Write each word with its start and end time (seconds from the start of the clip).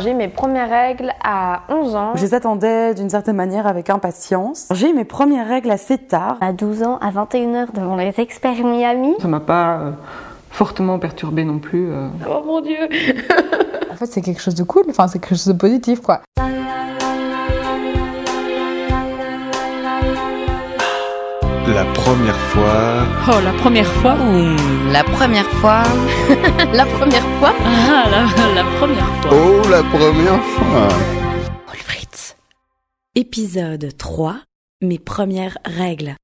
J'ai 0.00 0.12
eu 0.12 0.14
mes 0.14 0.28
premières 0.28 0.70
règles 0.70 1.12
à 1.22 1.60
11 1.68 1.94
ans. 1.94 2.12
Je 2.14 2.22
les 2.22 2.32
attendais 2.34 2.94
d'une 2.94 3.10
certaine 3.10 3.36
manière 3.36 3.66
avec 3.66 3.90
impatience. 3.90 4.66
J'ai 4.72 4.90
eu 4.90 4.94
mes 4.94 5.04
premières 5.04 5.46
règles 5.46 5.70
assez 5.70 5.98
tard. 5.98 6.38
À 6.40 6.52
12 6.52 6.82
ans, 6.82 6.98
à 7.02 7.10
21h, 7.10 7.72
devant 7.74 7.96
les 7.96 8.14
experts 8.18 8.64
Miami. 8.64 9.14
Ça 9.20 9.28
m'a 9.28 9.40
pas 9.40 9.78
euh, 9.78 9.90
fortement 10.50 10.98
perturbée 10.98 11.44
non 11.44 11.58
plus. 11.58 11.90
euh. 11.92 12.08
Oh 12.28 12.42
mon 12.46 12.60
dieu 12.62 12.78
En 13.92 13.94
fait, 13.96 14.06
c'est 14.06 14.22
quelque 14.22 14.40
chose 14.40 14.54
de 14.54 14.62
cool, 14.62 14.84
enfin, 14.88 15.06
c'est 15.06 15.18
quelque 15.18 15.36
chose 15.36 15.48
de 15.48 15.52
positif, 15.58 16.00
quoi. 16.00 16.22
La 21.74 21.84
première 21.84 22.36
fois. 22.36 23.06
Oh, 23.28 23.40
la 23.44 23.52
première 23.52 23.86
fois 23.86 24.16
La 24.90 25.04
première 25.04 25.48
fois. 25.60 25.82
la 26.72 26.84
première 26.86 27.26
fois. 27.38 27.52
Ah, 27.64 28.04
la, 28.10 28.54
la 28.54 28.64
première 28.78 29.06
fois. 29.20 29.30
Oh, 29.32 29.68
la 29.68 29.82
première 29.82 30.42
fois. 30.42 30.88
Fritz. 31.74 32.36
Épisode 33.14 33.96
3 33.96 34.38
Mes 34.82 34.98
premières 34.98 35.58
règles. 35.64 36.16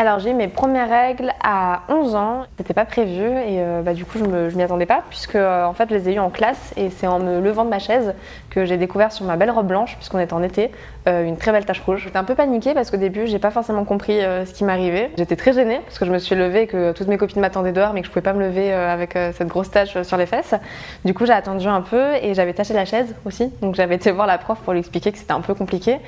Alors 0.00 0.18
j'ai 0.18 0.30
eu 0.30 0.34
mes 0.34 0.48
premières 0.48 0.88
règles 0.88 1.30
à 1.42 1.82
11 1.90 2.14
ans. 2.14 2.46
C'était 2.56 2.72
pas 2.72 2.86
prévu 2.86 3.20
et 3.20 3.60
euh, 3.60 3.82
bah, 3.82 3.92
du 3.92 4.06
coup 4.06 4.16
je, 4.16 4.56
m'y 4.56 4.62
attendais 4.62 4.86
pas 4.86 5.02
puisque 5.10 5.34
euh, 5.34 5.66
en 5.66 5.74
fait 5.74 5.90
je 5.90 5.94
les 5.94 6.08
ai 6.08 6.14
eues 6.14 6.18
en 6.18 6.30
classe 6.30 6.72
et 6.78 6.88
c'est 6.88 7.06
en 7.06 7.18
me 7.18 7.38
levant 7.38 7.66
de 7.66 7.68
ma 7.68 7.80
chaise 7.80 8.14
que 8.48 8.64
j'ai 8.64 8.78
découvert 8.78 9.12
sur 9.12 9.26
ma 9.26 9.36
belle 9.36 9.50
robe 9.50 9.66
blanche 9.66 9.96
puisqu'on 9.96 10.18
était 10.18 10.32
en 10.32 10.42
été 10.42 10.70
euh, 11.06 11.26
une 11.26 11.36
très 11.36 11.52
belle 11.52 11.66
tache 11.66 11.80
rouge. 11.80 12.00
J'étais 12.04 12.16
un 12.16 12.24
peu 12.24 12.34
paniquée 12.34 12.72
parce 12.72 12.90
qu'au 12.90 12.96
début 12.96 13.26
j'ai 13.26 13.38
pas 13.38 13.50
forcément 13.50 13.84
compris 13.84 14.20
ce 14.20 14.54
qui 14.54 14.64
m'arrivait. 14.64 15.10
J'étais 15.18 15.36
très 15.36 15.52
gênée 15.52 15.82
parce 15.84 15.98
que 15.98 16.06
je 16.06 16.12
me 16.12 16.18
suis 16.18 16.34
levée 16.34 16.62
et 16.62 16.66
que 16.66 16.92
toutes 16.92 17.08
mes 17.08 17.18
copines 17.18 17.42
m'attendaient 17.42 17.72
dehors 17.72 17.92
mais 17.92 18.00
que 18.00 18.06
je 18.06 18.10
pouvais 18.10 18.22
pas 18.22 18.32
me 18.32 18.40
lever 18.40 18.72
avec 18.72 19.12
cette 19.12 19.48
grosse 19.48 19.70
tache 19.70 20.00
sur 20.00 20.16
les 20.16 20.24
fesses. 20.24 20.54
Du 21.04 21.12
coup 21.12 21.26
j'ai 21.26 21.34
attendu 21.34 21.66
un 21.66 21.82
peu 21.82 22.14
et 22.22 22.32
j'avais 22.32 22.54
taché 22.54 22.72
la 22.72 22.86
chaise 22.86 23.14
aussi 23.26 23.52
donc 23.60 23.74
j'avais 23.74 23.96
été 23.96 24.12
voir 24.12 24.26
la 24.26 24.38
prof 24.38 24.60
pour 24.60 24.72
lui 24.72 24.80
expliquer 24.80 25.12
que 25.12 25.18
c'était 25.18 25.34
un 25.34 25.42
peu 25.42 25.52
compliqué 25.52 25.98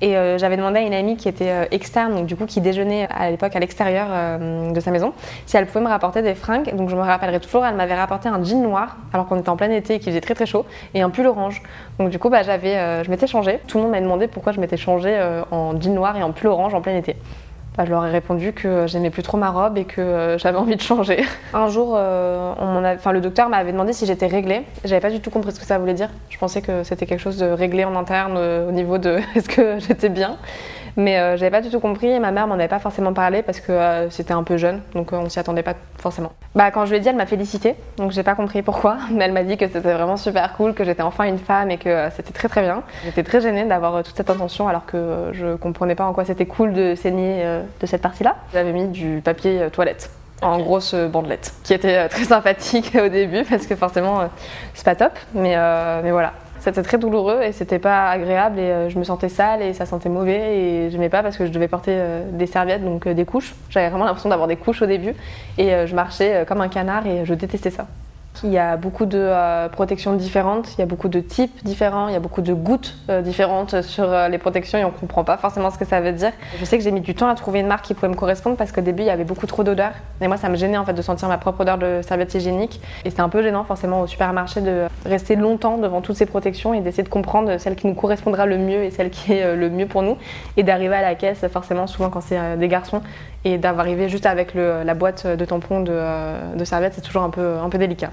et 0.00 0.14
j'avais 0.38 0.56
demandé 0.56 0.78
à 0.78 0.82
une 0.82 0.94
amie 0.94 1.18
qui 1.18 1.28
était 1.28 1.68
externe 1.70 2.14
donc 2.14 2.24
du 2.24 2.34
coup 2.34 2.46
qui 2.46 2.62
déjeunait 2.62 3.08
à 3.10 3.30
l'époque 3.30 3.41
à 3.46 3.58
l'extérieur 3.58 4.06
euh, 4.10 4.70
de 4.70 4.80
sa 4.80 4.90
maison 4.90 5.12
si 5.46 5.56
elle 5.56 5.66
pouvait 5.66 5.84
me 5.84 5.88
rapporter 5.88 6.22
des 6.22 6.34
fringues 6.34 6.74
donc 6.74 6.88
je 6.88 6.96
me 6.96 7.00
rappellerai 7.00 7.40
toujours 7.40 7.64
elle 7.64 7.74
m'avait 7.74 7.94
rapporté 7.94 8.28
un 8.28 8.42
jean 8.42 8.62
noir 8.62 8.96
alors 9.12 9.26
qu'on 9.26 9.38
était 9.38 9.48
en 9.48 9.56
plein 9.56 9.70
été 9.70 9.94
et 9.94 9.98
qu'il 9.98 10.12
faisait 10.12 10.20
très 10.20 10.34
très 10.34 10.46
chaud 10.46 10.64
et 10.94 11.02
un 11.02 11.10
pull 11.10 11.26
orange 11.26 11.62
donc 11.98 12.10
du 12.10 12.18
coup 12.18 12.30
bah, 12.30 12.42
j'avais 12.42 12.76
euh, 12.76 13.04
je 13.04 13.10
m'étais 13.10 13.26
changée 13.26 13.60
tout 13.66 13.78
le 13.78 13.84
monde 13.84 13.92
m'a 13.92 14.00
demandé 14.00 14.28
pourquoi 14.28 14.52
je 14.52 14.60
m'étais 14.60 14.76
changée 14.76 15.14
euh, 15.14 15.42
en 15.50 15.78
jean 15.80 15.94
noir 15.94 16.16
et 16.16 16.22
en 16.22 16.32
pull 16.32 16.48
orange 16.48 16.74
en 16.74 16.80
plein 16.80 16.96
été 16.96 17.16
bah, 17.76 17.84
je 17.86 17.90
leur 17.90 18.04
ai 18.04 18.10
répondu 18.10 18.52
que 18.52 18.86
j'aimais 18.86 19.08
plus 19.08 19.22
trop 19.22 19.38
ma 19.38 19.50
robe 19.50 19.78
et 19.78 19.84
que 19.86 20.36
j'avais 20.38 20.58
envie 20.58 20.76
de 20.76 20.82
changer. 20.82 21.24
Un 21.54 21.68
jour, 21.68 21.96
le 21.96 23.18
docteur 23.20 23.48
m'avait 23.48 23.72
demandé 23.72 23.94
si 23.94 24.04
j'étais 24.04 24.26
réglée. 24.26 24.66
J'avais 24.84 25.00
pas 25.00 25.08
du 25.08 25.20
tout 25.20 25.30
compris 25.30 25.52
ce 25.52 25.58
que 25.58 25.64
ça 25.64 25.78
voulait 25.78 25.94
dire. 25.94 26.10
Je 26.28 26.36
pensais 26.36 26.60
que 26.60 26.82
c'était 26.82 27.06
quelque 27.06 27.20
chose 27.20 27.38
de 27.38 27.46
réglé 27.46 27.86
en 27.86 27.96
interne 27.96 28.36
au 28.36 28.72
niveau 28.72 28.98
de 28.98 29.20
est-ce 29.34 29.48
que 29.48 29.78
j'étais 29.78 30.10
bien. 30.10 30.36
Mais 30.96 31.18
euh, 31.18 31.36
j'avais 31.36 31.50
pas 31.50 31.60
du 31.60 31.70
tout 31.70 31.80
compris 31.80 32.08
et 32.08 32.18
ma 32.18 32.30
mère 32.32 32.46
m'en 32.46 32.54
avait 32.54 32.68
pas 32.68 32.78
forcément 32.78 33.12
parlé 33.12 33.42
parce 33.42 33.60
que 33.60 33.72
euh, 33.72 34.10
c'était 34.10 34.34
un 34.34 34.42
peu 34.42 34.56
jeune, 34.56 34.80
donc 34.94 35.12
euh, 35.12 35.16
on 35.16 35.28
s'y 35.28 35.38
attendait 35.38 35.62
pas 35.62 35.74
forcément. 35.98 36.32
Bah 36.54 36.70
quand 36.70 36.84
je 36.84 36.90
lui 36.90 36.98
ai 36.98 37.00
dit, 37.00 37.08
elle 37.08 37.16
m'a 37.16 37.26
félicité, 37.26 37.76
donc 37.96 38.12
j'ai 38.12 38.22
pas 38.22 38.34
compris 38.34 38.62
pourquoi, 38.62 38.98
mais 39.10 39.24
elle 39.24 39.32
m'a 39.32 39.42
dit 39.44 39.56
que 39.56 39.66
c'était 39.66 39.92
vraiment 39.92 40.16
super 40.16 40.52
cool, 40.54 40.74
que 40.74 40.84
j'étais 40.84 41.02
enfin 41.02 41.24
une 41.24 41.38
femme 41.38 41.70
et 41.70 41.78
que 41.78 41.88
euh, 41.88 42.10
c'était 42.10 42.32
très 42.32 42.48
très 42.48 42.62
bien. 42.62 42.82
J'étais 43.04 43.22
très 43.22 43.40
gênée 43.40 43.64
d'avoir 43.64 43.96
euh, 43.96 44.02
toute 44.02 44.16
cette 44.16 44.30
attention 44.30 44.68
alors 44.68 44.84
que 44.84 44.96
euh, 44.96 45.32
je 45.32 45.56
comprenais 45.56 45.94
pas 45.94 46.04
en 46.04 46.12
quoi 46.12 46.24
c'était 46.24 46.46
cool 46.46 46.72
de 46.72 46.94
saigner 46.94 47.42
euh, 47.44 47.62
de 47.80 47.86
cette 47.86 48.02
partie-là. 48.02 48.36
J'avais 48.52 48.72
mis 48.72 48.88
du 48.88 49.22
papier 49.24 49.62
euh, 49.62 49.70
toilette 49.70 50.10
en 50.42 50.58
grosse 50.58 50.92
euh, 50.94 51.08
bandelette, 51.08 51.54
qui 51.62 51.72
était 51.72 51.96
euh, 51.96 52.08
très 52.10 52.24
sympathique 52.24 52.96
au 53.02 53.08
début 53.08 53.44
parce 53.44 53.66
que 53.66 53.76
forcément 53.76 54.20
euh, 54.20 54.26
c'est 54.74 54.84
pas 54.84 54.96
top, 54.96 55.12
mais, 55.34 55.54
euh, 55.56 56.00
mais 56.02 56.10
voilà. 56.10 56.32
C'était 56.62 56.84
très 56.84 56.96
douloureux 56.96 57.42
et 57.42 57.50
c'était 57.50 57.80
pas 57.80 58.08
agréable 58.08 58.60
et 58.60 58.70
euh, 58.70 58.88
je 58.88 58.96
me 58.96 59.02
sentais 59.02 59.28
sale 59.28 59.62
et 59.62 59.74
ça 59.74 59.84
sentait 59.84 60.08
mauvais 60.08 60.56
et 60.56 60.90
j'aimais 60.90 61.08
pas 61.08 61.20
parce 61.20 61.36
que 61.36 61.44
je 61.44 61.50
devais 61.50 61.66
porter 61.66 61.90
euh, 61.92 62.22
des 62.30 62.46
serviettes, 62.46 62.84
donc 62.84 63.08
euh, 63.08 63.14
des 63.14 63.24
couches. 63.24 63.56
J'avais 63.68 63.88
vraiment 63.88 64.04
l'impression 64.04 64.28
d'avoir 64.28 64.46
des 64.46 64.54
couches 64.54 64.80
au 64.80 64.86
début 64.86 65.12
et 65.58 65.88
je 65.88 65.94
marchais 65.96 66.44
comme 66.46 66.60
un 66.60 66.68
canard 66.68 67.04
et 67.04 67.24
je 67.24 67.34
détestais 67.34 67.70
ça. 67.70 67.88
Il 68.44 68.50
y 68.50 68.58
a 68.58 68.76
beaucoup 68.76 69.06
de 69.06 69.18
euh, 69.18 69.68
protections 69.68 70.14
différentes, 70.14 70.74
il 70.76 70.80
y 70.80 70.82
a 70.82 70.86
beaucoup 70.86 71.08
de 71.08 71.20
types 71.20 71.62
différents, 71.64 72.08
il 72.08 72.12
y 72.12 72.16
a 72.16 72.20
beaucoup 72.20 72.40
de 72.40 72.52
gouttes 72.52 72.96
euh, 73.08 73.22
différentes 73.22 73.82
sur 73.82 74.04
euh, 74.04 74.28
les 74.28 74.38
protections 74.38 74.78
et 74.78 74.84
on 74.84 74.90
comprend 74.90 75.22
pas 75.22 75.36
forcément 75.36 75.70
ce 75.70 75.78
que 75.78 75.84
ça 75.84 76.00
veut 76.00 76.12
dire. 76.12 76.32
Je 76.58 76.64
sais 76.64 76.76
que 76.76 76.82
j'ai 76.82 76.90
mis 76.90 77.00
du 77.00 77.14
temps 77.14 77.28
à 77.28 77.36
trouver 77.36 77.60
une 77.60 77.68
marque 77.68 77.84
qui 77.84 77.94
pouvait 77.94 78.08
me 78.08 78.16
correspondre 78.16 78.56
parce 78.56 78.72
qu'au 78.72 78.80
début 78.80 79.02
il 79.02 79.06
y 79.06 79.10
avait 79.10 79.24
beaucoup 79.24 79.46
trop 79.46 79.62
d'odeurs. 79.62 79.92
Et 80.20 80.26
moi 80.26 80.38
ça 80.38 80.48
me 80.48 80.56
gênait 80.56 80.76
en 80.76 80.84
fait 80.84 80.92
de 80.92 81.02
sentir 81.02 81.28
ma 81.28 81.38
propre 81.38 81.60
odeur 81.60 81.78
de 81.78 82.00
serviette 82.02 82.34
hygiénique 82.34 82.80
et 83.04 83.10
c'était 83.10 83.22
un 83.22 83.28
peu 83.28 83.42
gênant 83.42 83.62
forcément 83.62 84.00
au 84.00 84.08
supermarché 84.08 84.60
de 84.60 84.86
rester 85.06 85.36
longtemps 85.36 85.78
devant 85.78 86.00
toutes 86.00 86.16
ces 86.16 86.26
protections 86.26 86.74
et 86.74 86.80
d'essayer 86.80 87.04
de 87.04 87.08
comprendre 87.08 87.58
celle 87.58 87.76
qui 87.76 87.86
nous 87.86 87.94
correspondra 87.94 88.46
le 88.46 88.58
mieux 88.58 88.82
et 88.82 88.90
celle 88.90 89.10
qui 89.10 89.34
est 89.34 89.54
le 89.54 89.70
mieux 89.70 89.86
pour 89.86 90.02
nous. 90.02 90.16
Et 90.56 90.64
d'arriver 90.64 90.96
à 90.96 91.02
la 91.02 91.14
caisse 91.14 91.46
forcément 91.52 91.86
souvent 91.86 92.10
quand 92.10 92.22
c'est 92.22 92.56
des 92.56 92.68
garçons 92.68 93.02
et 93.44 93.58
d'arriver 93.58 94.08
juste 94.08 94.26
avec 94.26 94.54
le- 94.54 94.82
la 94.84 94.94
boîte 94.94 95.26
de 95.26 95.44
tampons 95.44 95.80
de, 95.80 95.90
euh, 95.92 96.54
de 96.54 96.64
serviettes 96.64 96.94
c'est 96.94 97.00
toujours 97.00 97.22
un 97.22 97.30
peu, 97.30 97.56
un 97.58 97.68
peu 97.68 97.78
délicat. 97.78 98.10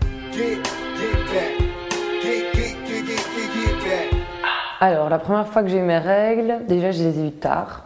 Alors, 4.82 5.10
la 5.10 5.20
première 5.20 5.48
fois 5.48 5.62
que 5.62 5.68
j'ai 5.68 5.78
eu 5.80 5.82
mes 5.82 5.98
règles, 5.98 6.66
déjà, 6.68 6.92
je 6.92 7.04
les 7.04 7.20
ai 7.20 7.28
eues 7.28 7.32
tard. 7.32 7.84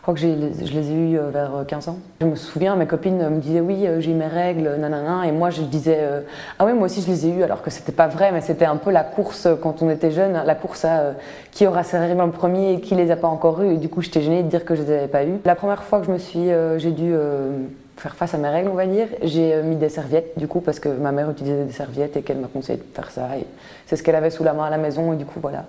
Je 0.00 0.02
crois 0.02 0.14
que 0.14 0.20
je 0.20 0.26
les 0.26 0.90
ai 0.90 0.94
eues 0.94 1.18
euh, 1.18 1.28
vers 1.28 1.54
euh, 1.56 1.64
15 1.64 1.88
ans. 1.88 1.98
Je 2.22 2.26
me 2.26 2.34
souviens, 2.34 2.74
mes 2.74 2.86
copines 2.86 3.18
me 3.28 3.38
disaient 3.38 3.60
oui, 3.60 3.86
euh, 3.86 4.00
j'ai 4.00 4.14
mes 4.14 4.28
règles, 4.28 4.76
nanana, 4.78 5.26
et 5.26 5.30
moi 5.30 5.50
je 5.50 5.60
disais 5.60 5.98
euh, 6.00 6.22
ah 6.58 6.64
oui, 6.64 6.72
moi 6.72 6.86
aussi 6.86 7.02
je 7.02 7.08
les 7.08 7.26
ai 7.26 7.28
eues, 7.28 7.42
alors 7.42 7.60
que 7.60 7.68
c'était 7.68 7.92
pas 7.92 8.08
vrai, 8.08 8.32
mais 8.32 8.40
c'était 8.40 8.64
un 8.64 8.76
peu 8.76 8.90
la 8.90 9.04
course 9.04 9.44
euh, 9.44 9.56
quand 9.60 9.82
on 9.82 9.90
était 9.90 10.10
jeune, 10.10 10.40
la 10.42 10.54
course 10.54 10.86
à 10.86 11.00
euh, 11.00 11.12
qui 11.50 11.66
aura 11.66 11.82
ses 11.82 11.98
règles 11.98 12.18
en 12.22 12.30
premier 12.30 12.72
et 12.72 12.80
qui 12.80 12.94
les 12.94 13.10
a 13.10 13.16
pas 13.16 13.28
encore 13.28 13.60
eues, 13.60 13.74
et 13.74 13.76
du 13.76 13.90
coup 13.90 14.00
j'étais 14.00 14.22
gênée 14.22 14.42
de 14.42 14.48
dire 14.48 14.64
que 14.64 14.74
je 14.74 14.82
les 14.84 14.90
avais 14.90 15.06
pas 15.06 15.24
eues. 15.24 15.38
La 15.44 15.54
première 15.54 15.82
fois 15.82 16.00
que 16.00 16.06
je 16.06 16.12
me 16.12 16.18
suis, 16.18 16.50
euh, 16.50 16.78
j'ai 16.78 16.92
dû 16.92 17.12
euh, 17.12 17.58
faire 17.98 18.16
face 18.16 18.32
à 18.32 18.38
mes 18.38 18.48
règles, 18.48 18.70
on 18.70 18.76
va 18.76 18.86
dire, 18.86 19.06
j'ai 19.22 19.52
euh, 19.52 19.62
mis 19.62 19.76
des 19.76 19.90
serviettes, 19.90 20.32
du 20.38 20.48
coup, 20.48 20.60
parce 20.60 20.80
que 20.80 20.88
ma 20.88 21.12
mère 21.12 21.30
utilisait 21.30 21.64
des 21.64 21.72
serviettes 21.72 22.16
et 22.16 22.22
qu'elle 22.22 22.38
m'a 22.38 22.48
conseillé 22.48 22.78
de 22.78 22.84
faire 22.94 23.10
ça, 23.10 23.28
et 23.38 23.44
c'est 23.84 23.96
ce 23.96 24.02
qu'elle 24.02 24.16
avait 24.16 24.30
sous 24.30 24.44
la 24.44 24.54
main 24.54 24.64
à 24.64 24.70
la 24.70 24.78
maison, 24.78 25.12
et 25.12 25.16
du 25.16 25.26
coup 25.26 25.40
voilà. 25.42 25.66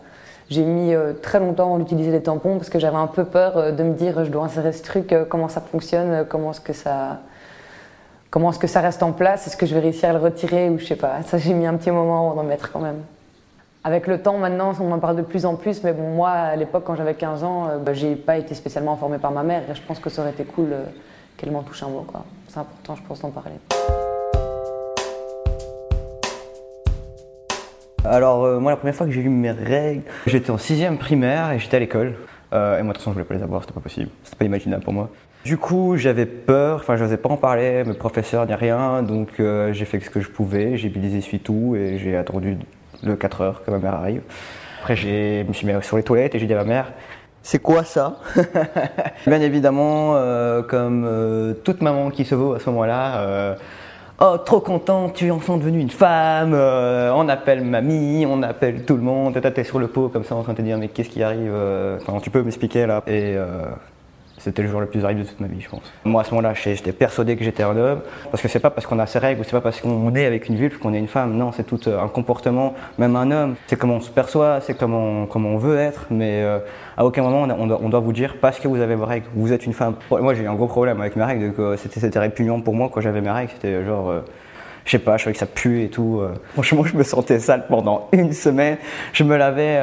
J'ai 0.52 0.66
mis 0.66 0.94
euh, 0.94 1.14
très 1.14 1.40
longtemps 1.40 1.78
à 1.78 1.80
utiliser 1.80 2.12
les 2.12 2.22
tampons 2.22 2.58
parce 2.58 2.70
que 2.70 2.78
j'avais 2.78 2.98
un 2.98 3.08
peu 3.08 3.24
peur 3.24 3.58
euh, 3.58 3.72
de 3.72 3.84
me 3.84 3.94
dire 3.94 4.26
je 4.26 4.30
dois 4.30 4.44
insérer 4.44 4.74
ce 4.74 4.84
truc, 4.84 5.14
euh, 5.14 5.24
comment 5.24 5.48
ça 5.48 5.62
fonctionne, 5.62 6.26
comment 6.28 6.52
est-ce 6.52 6.60
que 6.60 6.74
ça, 6.74 7.22
comment 8.30 8.52
est-ce 8.52 8.60
que 8.60 8.68
ça 8.68 8.82
reste 8.82 9.02
en 9.02 9.14
place, 9.14 9.48
est-ce 9.48 9.56
que 9.56 9.66
je 9.66 9.74
vais 9.74 9.80
réussir 9.80 10.10
à 10.10 10.12
le 10.12 10.20
retirer 10.20 10.70
ou 10.70 10.78
je 10.78 10.86
sais 10.86 10.98
pas. 10.98 11.22
Ça 11.24 11.38
j'ai 11.38 11.54
mis 11.54 11.66
un 11.66 11.76
petit 11.78 11.90
moment 11.90 12.32
avant 12.32 12.36
d'en 12.36 12.44
mettre 12.44 12.70
quand 12.70 12.82
même. 12.82 13.02
Avec 13.86 14.08
le 14.08 14.22
temps 14.22 14.38
maintenant, 14.38 14.74
on 14.82 14.88
m'en 14.88 15.00
parle 15.00 15.16
de 15.16 15.22
plus 15.22 15.46
en 15.46 15.56
plus, 15.56 15.86
mais 15.86 15.94
bon 15.94 16.10
moi 16.10 16.32
à 16.32 16.58
l'époque 16.58 16.84
quand 16.86 16.96
j'avais 16.96 17.14
15 17.14 17.46
ans, 17.46 17.68
bah, 17.82 17.94
j'ai 17.94 18.18
pas 18.18 18.36
été 18.36 18.54
spécialement 18.54 18.92
informée 18.92 19.20
par 19.20 19.32
ma 19.32 19.44
mère 19.44 19.62
et 19.72 19.74
je 19.74 19.82
pense 19.82 20.00
que 20.00 20.10
ça 20.10 20.22
aurait 20.22 20.32
été 20.32 20.44
cool 20.44 20.76
qu'elle 21.38 21.52
m'en 21.52 21.64
touche 21.64 21.82
un 21.82 21.88
mot. 21.88 22.06
C'est 22.50 22.60
important 22.60 22.96
je 22.96 23.04
pense 23.08 23.22
d'en 23.22 23.30
parler. 23.30 23.56
Alors, 28.04 28.46
euh, 28.46 28.60
moi, 28.60 28.72
la 28.72 28.78
première 28.78 28.96
fois 28.96 29.06
que 29.06 29.12
j'ai 29.12 29.22
eu 29.22 29.30
mes 29.30 29.52
règles, 29.52 30.02
j'étais 30.26 30.50
en 30.50 30.58
sixième 30.58 30.98
primaire 30.98 31.52
et 31.52 31.60
j'étais 31.60 31.78
à 31.78 31.80
l'école. 31.80 32.16
Euh, 32.52 32.80
et 32.80 32.84
moi, 32.84 32.94
de 32.94 32.98
toute 32.98 33.04
façon, 33.04 33.12
je 33.12 33.14
voulais 33.14 33.26
pas 33.26 33.36
les 33.36 33.44
avoir, 33.44 33.62
c'était 33.62 33.74
pas 33.74 33.80
possible. 33.80 34.10
C'était 34.24 34.38
pas 34.38 34.46
imaginable 34.46 34.84
pour 34.84 34.94
moi. 34.94 35.10
Du 35.46 35.58
coup, 35.58 35.98
j'avais 35.98 36.26
peur, 36.26 36.78
enfin, 36.78 36.96
je 36.96 37.04
n'osais 37.04 37.18
pas 37.18 37.30
en 37.30 37.38
parler, 37.38 37.84
mes 37.84 37.94
professeurs 37.94 38.48
ni 38.48 38.54
rien, 38.54 39.04
donc 39.04 39.40
euh, 39.40 39.72
j'ai 39.74 39.86
fait 39.86 40.00
ce 40.00 40.10
que 40.10 40.20
je 40.20 40.30
pouvais, 40.30 40.78
j'ai 40.78 40.90
mis 40.90 40.98
des 40.98 41.18
essuie-tout 41.18 41.76
et 41.76 42.00
j'ai 42.00 42.16
attendu 42.16 42.58
le 43.04 43.16
4 43.16 43.42
heures 43.42 43.64
que 43.64 43.72
ma 43.72 43.78
mère 43.78 43.94
arrive. 43.94 44.22
Après, 44.80 44.96
je 44.96 45.44
me 45.44 45.54
suis 45.54 45.68
mis 45.68 45.74
sur 45.84 45.98
les 45.98 46.04
toilettes 46.04 46.34
et 46.36 46.40
j'ai 46.40 46.48
dit 46.48 46.54
à 46.54 46.58
ma 46.58 46.64
mère, 46.64 46.94
c'est 47.44 47.60
quoi 47.60 47.84
ça? 47.84 48.20
Bien 49.28 49.42
évidemment, 49.42 50.16
comme 50.68 51.56
toute 51.64 51.82
maman 51.82 52.12
qui 52.12 52.26
se 52.26 52.36
vaut 52.36 52.54
à 52.54 52.60
ce 52.60 52.70
moment-là, 52.70 53.58
Oh, 54.24 54.38
trop 54.38 54.60
content, 54.60 55.10
tu 55.10 55.26
es 55.26 55.32
enfin 55.32 55.58
devenue 55.58 55.80
une 55.80 55.90
femme, 55.90 56.54
euh, 56.54 57.12
on 57.12 57.28
appelle 57.28 57.64
mamie, 57.64 58.24
on 58.28 58.44
appelle 58.44 58.86
tout 58.86 58.96
le 58.96 59.02
monde, 59.02 59.42
t'es 59.42 59.64
sur 59.64 59.80
le 59.80 59.88
pot 59.88 60.10
comme 60.10 60.24
ça 60.24 60.36
en 60.36 60.44
train 60.44 60.54
de 60.54 60.60
te 60.60 60.62
dire 60.62 60.78
mais 60.78 60.90
qu'est-ce 60.90 61.10
qui 61.10 61.24
arrive 61.24 61.52
euh, 61.52 61.98
Enfin, 62.00 62.20
tu 62.22 62.30
peux 62.30 62.44
m'expliquer 62.44 62.86
là 62.86 63.02
Et 63.08 63.34
euh, 63.36 63.66
c'était 64.44 64.64
le 64.64 64.70
jour 64.70 64.82
le 64.82 64.88
plus 64.88 65.04
horrible 65.04 65.22
de 65.22 65.26
toute 65.28 65.40
ma 65.40 65.48
vie, 65.48 65.62
je 65.62 65.70
pense. 65.70 65.84
Moi, 66.04 66.22
à 66.22 66.24
ce 66.24 66.32
moment-là, 66.32 66.54
j'étais 66.56 66.92
persuadé 66.92 67.36
que 67.36 67.44
j'étais 67.44 67.62
un 67.62 67.78
homme, 67.78 68.02
parce 68.32 68.42
que 68.42 68.48
c'est 68.48 68.60
pas 68.60 68.72
parce 68.72 68.88
qu'on 68.88 68.98
a 68.98 69.06
ses 69.06 69.20
règles 69.20 69.42
ou 69.42 69.44
c'est 69.44 69.52
pas 69.52 69.62
parce 69.62 69.80
qu'on 69.82 70.16
est 70.16 70.26
avec 70.26 70.50
une 70.50 70.56
vulve 70.56 70.80
qu'on 70.80 70.94
est 70.94 71.00
une 71.00 71.08
femme. 71.08 71.36
Non, 71.38 71.52
c'est 71.52 71.64
tout 71.64 71.88
euh, 71.88 72.02
un 72.02 72.08
comportement, 72.08 72.74
même 72.98 73.16
un 73.16 73.30
homme. 73.30 73.56
C'est 73.68 73.78
comment 73.78 73.96
on 73.96 74.02
se 74.02 74.10
perçoit, 74.10 74.60
c'est 74.62 74.76
comment, 74.76 75.28
on 75.34 75.58
veut 75.58 75.78
être, 75.78 76.08
mais 76.10 76.42
euh, 76.42 76.60
à 76.98 77.06
aucun 77.06 77.22
moment 77.22 77.44
on, 77.58 77.68
doit, 77.68 77.80
on 77.84 77.90
doit 77.90 78.00
vous 78.00 78.14
dire 78.14 78.38
parce 78.42 78.60
que 78.60 78.68
vous 78.68 78.82
avez 78.82 78.96
vos 78.96 79.06
règles, 79.06 79.28
vous 79.36 79.54
êtes 79.54 79.66
une 79.66 79.74
femme. 79.74 79.96
Moi, 80.10 80.34
j'ai 80.34 80.44
eu 80.44 80.48
un 80.48 80.56
gros 80.56 80.68
problème 80.68 81.00
avec 81.02 81.16
mes 81.16 81.24
règles, 81.24 81.54
c'était 81.78 82.20
répugnant 82.20 82.62
pour 82.62 82.74
moi 82.74 82.90
quand 82.92 83.02
j'avais 83.02 83.22
mes 83.22 83.32
règles. 83.32 83.52
C'était 83.54 83.86
genre. 83.86 84.10
euh, 84.10 84.22
je 84.84 84.92
sais 84.92 85.00
pas, 85.00 85.16
je 85.18 85.26
savais 85.26 85.34
que 85.34 85.40
ça 85.40 85.46
pue 85.46 85.84
et 85.84 85.90
tout. 85.90 86.24
Franchement, 86.54 86.84
je 86.84 86.98
me 86.98 87.04
sentais 87.04 87.38
sale 87.38 87.66
pendant 87.70 88.10
une 88.14 88.34
semaine. 88.34 88.78
Je 89.14 89.24
me 89.24 89.38
lavais 89.38 89.80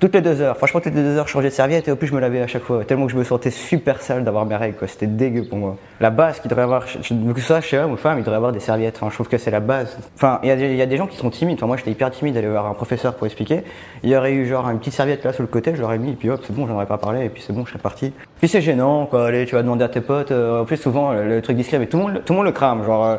toutes 0.00 0.14
les 0.14 0.20
deux 0.20 0.40
heures. 0.40 0.56
Franchement, 0.56 0.80
toutes 0.80 0.94
les 0.94 1.02
deux 1.02 1.16
heures, 1.16 1.26
je 1.26 1.32
changeais 1.32 1.48
de 1.48 1.54
serviette 1.54 1.88
et 1.88 1.90
au 1.92 1.96
plus 1.96 2.06
je 2.08 2.14
me 2.14 2.20
lavais 2.20 2.40
à 2.40 2.46
chaque 2.46 2.62
fois. 2.62 2.84
Tellement 2.84 3.06
que 3.06 3.12
je 3.12 3.16
me 3.16 3.24
sentais 3.24 3.50
super 3.50 4.00
sale 4.00 4.24
d'avoir 4.24 4.46
mes 4.46 4.56
règles. 4.56 4.76
C'était 4.86 5.06
dégueu 5.06 5.44
pour 5.44 5.58
moi. 5.58 5.76
La 6.00 6.10
base 6.10 6.40
qu'il 6.40 6.48
devrait 6.48 6.64
avoir, 6.64 6.84
que 6.86 7.40
soit 7.40 7.60
chez 7.60 7.78
homme 7.78 7.92
ou 7.92 7.96
femme, 7.96 8.18
il 8.18 8.22
devrait 8.22 8.36
avoir 8.36 8.52
des 8.52 8.60
serviettes. 8.60 8.96
Enfin, 8.96 9.08
je 9.10 9.14
trouve 9.14 9.28
que 9.28 9.38
c'est 9.38 9.50
la 9.50 9.60
base. 9.60 9.96
Enfin, 10.16 10.38
il 10.42 10.48
y, 10.48 10.52
a 10.52 10.56
des- 10.56 10.70
il 10.70 10.76
y 10.76 10.82
a 10.82 10.86
des 10.86 10.96
gens 10.96 11.06
qui 11.06 11.16
sont 11.16 11.30
timides. 11.30 11.56
Enfin, 11.58 11.66
moi, 11.66 11.76
j'étais 11.76 11.90
hyper 11.90 12.10
timide 12.10 12.34
d'aller 12.34 12.48
voir 12.48 12.66
un 12.66 12.74
professeur 12.74 13.14
pour 13.14 13.26
expliquer. 13.26 13.62
Il 14.02 14.10
y 14.10 14.16
aurait 14.16 14.32
eu 14.32 14.46
genre 14.46 14.68
une 14.70 14.78
petite 14.78 14.94
serviette 14.94 15.24
là 15.24 15.32
sur 15.32 15.42
le 15.42 15.48
côté, 15.48 15.74
je 15.74 15.80
l'aurais 15.80 15.98
mis 15.98 16.10
et 16.12 16.16
puis 16.16 16.30
hop, 16.30 16.40
c'est 16.46 16.54
bon, 16.54 16.66
j'en 16.66 16.74
aurais 16.74 16.86
pas 16.86 16.98
parlé 16.98 17.24
et 17.24 17.28
puis 17.28 17.42
c'est 17.44 17.52
bon, 17.52 17.64
je 17.64 17.70
serais 17.72 17.80
parti. 17.82 18.12
Puis 18.38 18.48
c'est 18.48 18.60
gênant, 18.60 19.06
quoi. 19.06 19.26
Allez, 19.26 19.46
tu 19.46 19.54
vas 19.56 19.62
demander 19.62 19.84
à 19.84 19.88
tes 19.88 20.00
potes. 20.00 20.30
euh, 20.30 20.62
en 20.62 20.64
plus, 20.64 20.76
souvent, 20.76 21.12
le, 21.12 21.42
truc 21.42 21.56
discret, 21.56 21.78
mais 21.78 21.86
tout 21.86 21.96
le 21.98 22.02
monde, 22.04 22.22
tout 22.24 22.32
le 22.32 22.36
monde 22.36 22.46
le 22.46 22.52
crame. 22.52 22.84
Genre, 22.84 23.04
euh, 23.04 23.16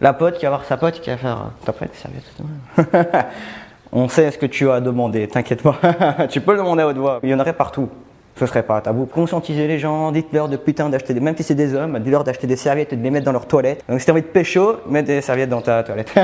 la 0.00 0.12
pote 0.14 0.38
qui 0.38 0.44
va 0.46 0.50
voir 0.50 0.64
sa 0.64 0.76
pote 0.76 1.00
qui 1.00 1.10
va 1.10 1.16
faire. 1.18 1.36
euh, 1.38 1.64
T'as 1.66 1.72
pris 1.72 1.86
des 1.86 1.94
serviettes 1.94 3.26
On 3.94 4.08
sait 4.08 4.30
ce 4.30 4.38
que 4.38 4.46
tu 4.46 4.70
as 4.70 4.80
demandé, 4.80 5.28
t'inquiète 5.28 5.62
pas. 5.62 5.76
tu 6.30 6.40
peux 6.40 6.52
le 6.52 6.58
demander 6.58 6.82
à 6.82 6.88
haute 6.88 6.96
voix. 6.96 7.20
Il 7.22 7.28
y 7.28 7.34
en 7.34 7.40
aurait 7.40 7.52
partout. 7.52 7.90
Ce 8.36 8.46
serait 8.46 8.62
pas 8.62 8.80
tabou. 8.80 9.04
Conscientiser 9.04 9.68
les 9.68 9.78
gens, 9.78 10.10
dites-leur 10.12 10.48
de 10.48 10.56
putain 10.56 10.88
d'acheter 10.88 11.12
des, 11.12 11.20
même 11.20 11.36
si 11.36 11.42
c'est 11.42 11.54
des 11.54 11.74
hommes, 11.74 11.98
dites-leur 11.98 12.24
d'acheter 12.24 12.46
des 12.46 12.56
serviettes 12.56 12.94
et 12.94 12.96
de 12.96 13.02
les 13.02 13.10
mettre 13.10 13.26
dans 13.26 13.32
leur 13.32 13.46
toilette. 13.46 13.84
Donc 13.90 14.00
si 14.00 14.06
t'as 14.06 14.12
envie 14.12 14.22
de 14.22 14.26
pécho, 14.28 14.76
mets 14.88 15.02
des 15.02 15.20
serviettes 15.20 15.50
dans 15.50 15.60
ta 15.60 15.82
toilette. 15.82 16.10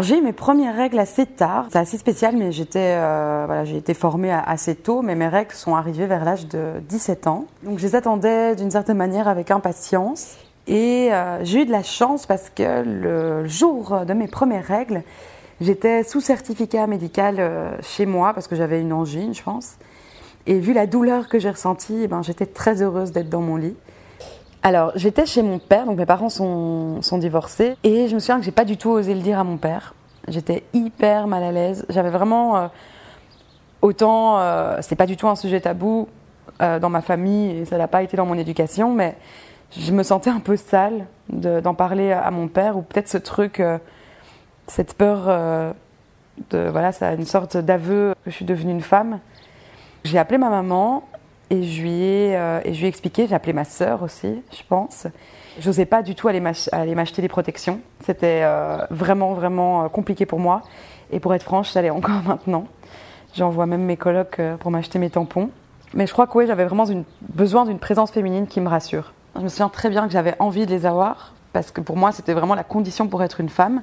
J'ai 0.00 0.18
eu 0.18 0.22
mes 0.22 0.32
premières 0.32 0.74
règles 0.74 0.98
assez 0.98 1.26
tard. 1.26 1.66
C'est 1.70 1.78
assez 1.78 1.98
spécial, 1.98 2.34
mais 2.36 2.50
j'étais, 2.50 2.96
euh, 2.96 3.44
voilà, 3.46 3.64
j'ai 3.64 3.76
été 3.76 3.94
formée 3.94 4.32
assez 4.32 4.74
tôt, 4.74 5.02
mais 5.02 5.14
mes 5.14 5.28
règles 5.28 5.52
sont 5.52 5.76
arrivées 5.76 6.06
vers 6.06 6.24
l'âge 6.24 6.48
de 6.48 6.80
17 6.88 7.26
ans. 7.28 7.44
Donc 7.62 7.78
je 7.78 7.86
les 7.86 7.94
attendais 7.94 8.56
d'une 8.56 8.70
certaine 8.70 8.96
manière 8.96 9.28
avec 9.28 9.52
impatience. 9.52 10.36
Et 10.70 11.12
euh, 11.12 11.44
j'ai 11.44 11.62
eu 11.62 11.66
de 11.66 11.72
la 11.72 11.82
chance 11.82 12.26
parce 12.26 12.48
que 12.48 12.84
le 12.84 13.44
jour 13.48 14.04
de 14.06 14.12
mes 14.12 14.28
premières 14.28 14.64
règles, 14.64 15.02
j'étais 15.60 16.04
sous 16.04 16.20
certificat 16.20 16.86
médical 16.86 17.36
euh, 17.40 17.72
chez 17.82 18.06
moi 18.06 18.32
parce 18.34 18.46
que 18.46 18.54
j'avais 18.54 18.80
une 18.80 18.92
angine, 18.92 19.34
je 19.34 19.42
pense. 19.42 19.78
Et 20.46 20.60
vu 20.60 20.72
la 20.72 20.86
douleur 20.86 21.28
que 21.28 21.40
j'ai 21.40 21.50
ressentie, 21.50 22.02
eh 22.04 22.06
ben, 22.06 22.22
j'étais 22.22 22.46
très 22.46 22.82
heureuse 22.82 23.10
d'être 23.10 23.28
dans 23.28 23.40
mon 23.40 23.56
lit. 23.56 23.74
Alors, 24.62 24.92
j'étais 24.94 25.26
chez 25.26 25.42
mon 25.42 25.58
père, 25.58 25.86
donc 25.86 25.98
mes 25.98 26.06
parents 26.06 26.28
sont, 26.28 27.02
sont 27.02 27.18
divorcés, 27.18 27.74
et 27.82 28.06
je 28.06 28.14
me 28.14 28.20
souviens 28.20 28.38
que 28.38 28.44
j'ai 28.44 28.52
pas 28.52 28.64
du 28.64 28.76
tout 28.76 28.90
osé 28.90 29.12
le 29.14 29.22
dire 29.22 29.40
à 29.40 29.44
mon 29.44 29.56
père. 29.56 29.94
J'étais 30.28 30.62
hyper 30.72 31.26
mal 31.26 31.42
à 31.42 31.50
l'aise. 31.50 31.84
J'avais 31.88 32.10
vraiment 32.10 32.56
euh, 32.56 32.68
autant, 33.82 34.38
euh, 34.38 34.78
c'est 34.82 34.94
pas 34.94 35.06
du 35.06 35.16
tout 35.16 35.26
un 35.26 35.34
sujet 35.36 35.60
tabou 35.60 36.06
dans 36.58 36.90
ma 36.90 37.00
famille 37.00 37.56
et 37.56 37.64
ça 37.64 37.78
n'a 37.78 37.88
pas 37.88 38.02
été 38.02 38.18
dans 38.18 38.26
mon 38.26 38.34
éducation, 38.34 38.92
mais 38.92 39.16
je 39.78 39.92
me 39.92 40.02
sentais 40.02 40.30
un 40.30 40.40
peu 40.40 40.56
sale 40.56 41.06
de- 41.30 41.60
d'en 41.60 41.74
parler 41.74 42.12
à 42.12 42.30
mon 42.30 42.48
père 42.48 42.76
ou 42.76 42.82
peut-être 42.82 43.08
ce 43.08 43.18
truc, 43.18 43.60
euh, 43.60 43.78
cette 44.66 44.94
peur 44.94 45.24
euh, 45.28 45.72
de 46.50 46.68
voilà, 46.70 46.92
ça 46.92 47.12
une 47.12 47.24
sorte 47.26 47.56
d'aveu 47.56 48.14
que 48.24 48.30
je 48.30 48.36
suis 48.36 48.44
devenue 48.44 48.72
une 48.72 48.80
femme. 48.80 49.20
J'ai 50.04 50.18
appelé 50.18 50.38
ma 50.38 50.48
maman 50.50 51.04
et 51.50 51.62
je 51.62 51.82
lui 51.82 51.90
ai, 52.02 52.36
euh, 52.36 52.60
et 52.64 52.72
je 52.74 52.78
lui 52.78 52.86
ai 52.86 52.88
expliqué, 52.88 53.26
j'ai 53.26 53.34
appelé 53.34 53.52
ma 53.52 53.64
sœur 53.64 54.02
aussi, 54.02 54.42
je 54.52 54.62
pense. 54.68 55.06
J'osais 55.58 55.84
pas 55.86 56.02
du 56.02 56.14
tout 56.14 56.28
aller 56.28 56.40
m'ach- 56.40 56.68
aller 56.72 56.94
m'acheter 56.94 57.20
des 57.22 57.28
protections. 57.28 57.80
C'était 58.04 58.42
vraiment, 58.90 59.34
vraiment 59.34 59.88
compliqué 59.88 60.24
pour 60.26 60.38
moi. 60.38 60.62
Et 61.12 61.18
pour 61.20 61.34
être 61.34 61.42
franche, 61.42 61.70
ça 61.70 61.82
l'est 61.82 61.90
encore 61.90 62.22
maintenant. 62.26 62.66
J'envoie 63.34 63.66
même 63.66 63.82
mes 63.82 63.96
colocs 63.96 64.40
pour 64.60 64.70
m'acheter 64.70 64.98
mes 65.00 65.10
tampons. 65.10 65.50
Mais 65.92 66.06
je 66.06 66.12
crois 66.12 66.28
que 66.28 66.38
oui, 66.38 66.46
j'avais 66.46 66.64
vraiment 66.64 66.84
besoin 67.20 67.64
d'une 67.66 67.80
présence 67.80 68.12
féminine 68.12 68.46
qui 68.46 68.60
me 68.60 68.68
rassure. 68.68 69.12
Je 69.40 69.44
me 69.44 69.48
souviens 69.48 69.70
très 69.70 69.88
bien 69.88 70.06
que 70.06 70.12
j'avais 70.12 70.36
envie 70.38 70.66
de 70.66 70.70
les 70.70 70.84
avoir, 70.84 71.32
parce 71.54 71.70
que 71.70 71.80
pour 71.80 71.96
moi, 71.96 72.12
c'était 72.12 72.34
vraiment 72.34 72.54
la 72.54 72.62
condition 72.62 73.08
pour 73.08 73.22
être 73.22 73.40
une 73.40 73.48
femme. 73.48 73.82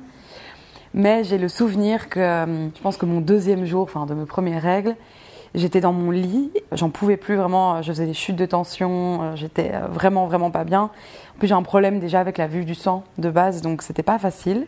Mais 0.93 1.23
j'ai 1.23 1.39
le 1.39 1.47
souvenir 1.47 2.09
que 2.09 2.19
euh, 2.19 2.69
je 2.69 2.79
pense 2.83 2.95
que 2.95 3.07
mon 3.07 3.21
deuxième 3.21 3.65
jour, 3.65 3.81
enfin 3.81 4.05
de 4.05 4.13
mes 4.13 4.27
premières 4.27 4.61
règles, 4.61 4.95
j'étais 5.55 5.81
dans 5.81 5.93
mon 5.93 6.11
lit, 6.11 6.51
j'en 6.73 6.91
pouvais 6.91 7.17
plus 7.17 7.37
vraiment, 7.37 7.81
je 7.81 7.91
faisais 7.91 8.05
des 8.05 8.13
chutes 8.13 8.35
de 8.35 8.45
tension, 8.45 9.23
euh, 9.23 9.35
j'étais 9.35 9.71
euh, 9.73 9.87
vraiment 9.87 10.27
vraiment 10.27 10.51
pas 10.51 10.63
bien. 10.63 10.83
En 10.83 11.39
plus 11.39 11.47
j'ai 11.47 11.55
un 11.55 11.63
problème 11.63 11.99
déjà 11.99 12.19
avec 12.19 12.37
la 12.37 12.45
vue 12.45 12.63
du 12.63 12.75
sang 12.75 13.03
de 13.17 13.31
base, 13.31 13.63
donc 13.63 13.81
c'était 13.81 14.03
pas 14.03 14.19
facile. 14.19 14.67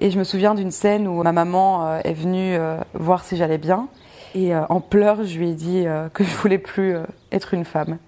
Et 0.00 0.10
je 0.10 0.18
me 0.18 0.24
souviens 0.24 0.56
d'une 0.56 0.72
scène 0.72 1.06
où 1.06 1.22
ma 1.22 1.30
maman 1.30 1.86
euh, 1.86 2.00
est 2.02 2.14
venue 2.14 2.56
euh, 2.56 2.78
voir 2.94 3.22
si 3.22 3.36
j'allais 3.36 3.58
bien, 3.58 3.86
et 4.34 4.56
euh, 4.56 4.62
en 4.70 4.80
pleurs 4.80 5.22
je 5.22 5.38
lui 5.38 5.50
ai 5.50 5.54
dit 5.54 5.84
euh, 5.86 6.08
que 6.08 6.24
je 6.24 6.34
voulais 6.34 6.58
plus 6.58 6.96
euh, 6.96 7.04
être 7.30 7.54
une 7.54 7.64
femme. 7.64 7.98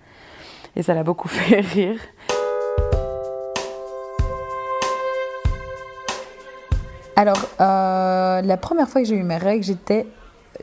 Et 0.76 0.82
ça 0.82 0.94
l'a 0.94 1.02
beaucoup 1.02 1.28
fait 1.28 1.60
rire. 1.60 1.98
Alors, 7.16 7.36
euh, 7.60 8.40
la 8.42 8.56
première 8.56 8.88
fois 8.88 9.02
que 9.02 9.06
j'ai 9.06 9.16
eu 9.16 9.22
mes 9.22 9.36
règles, 9.36 9.62
j'étais 9.64 10.06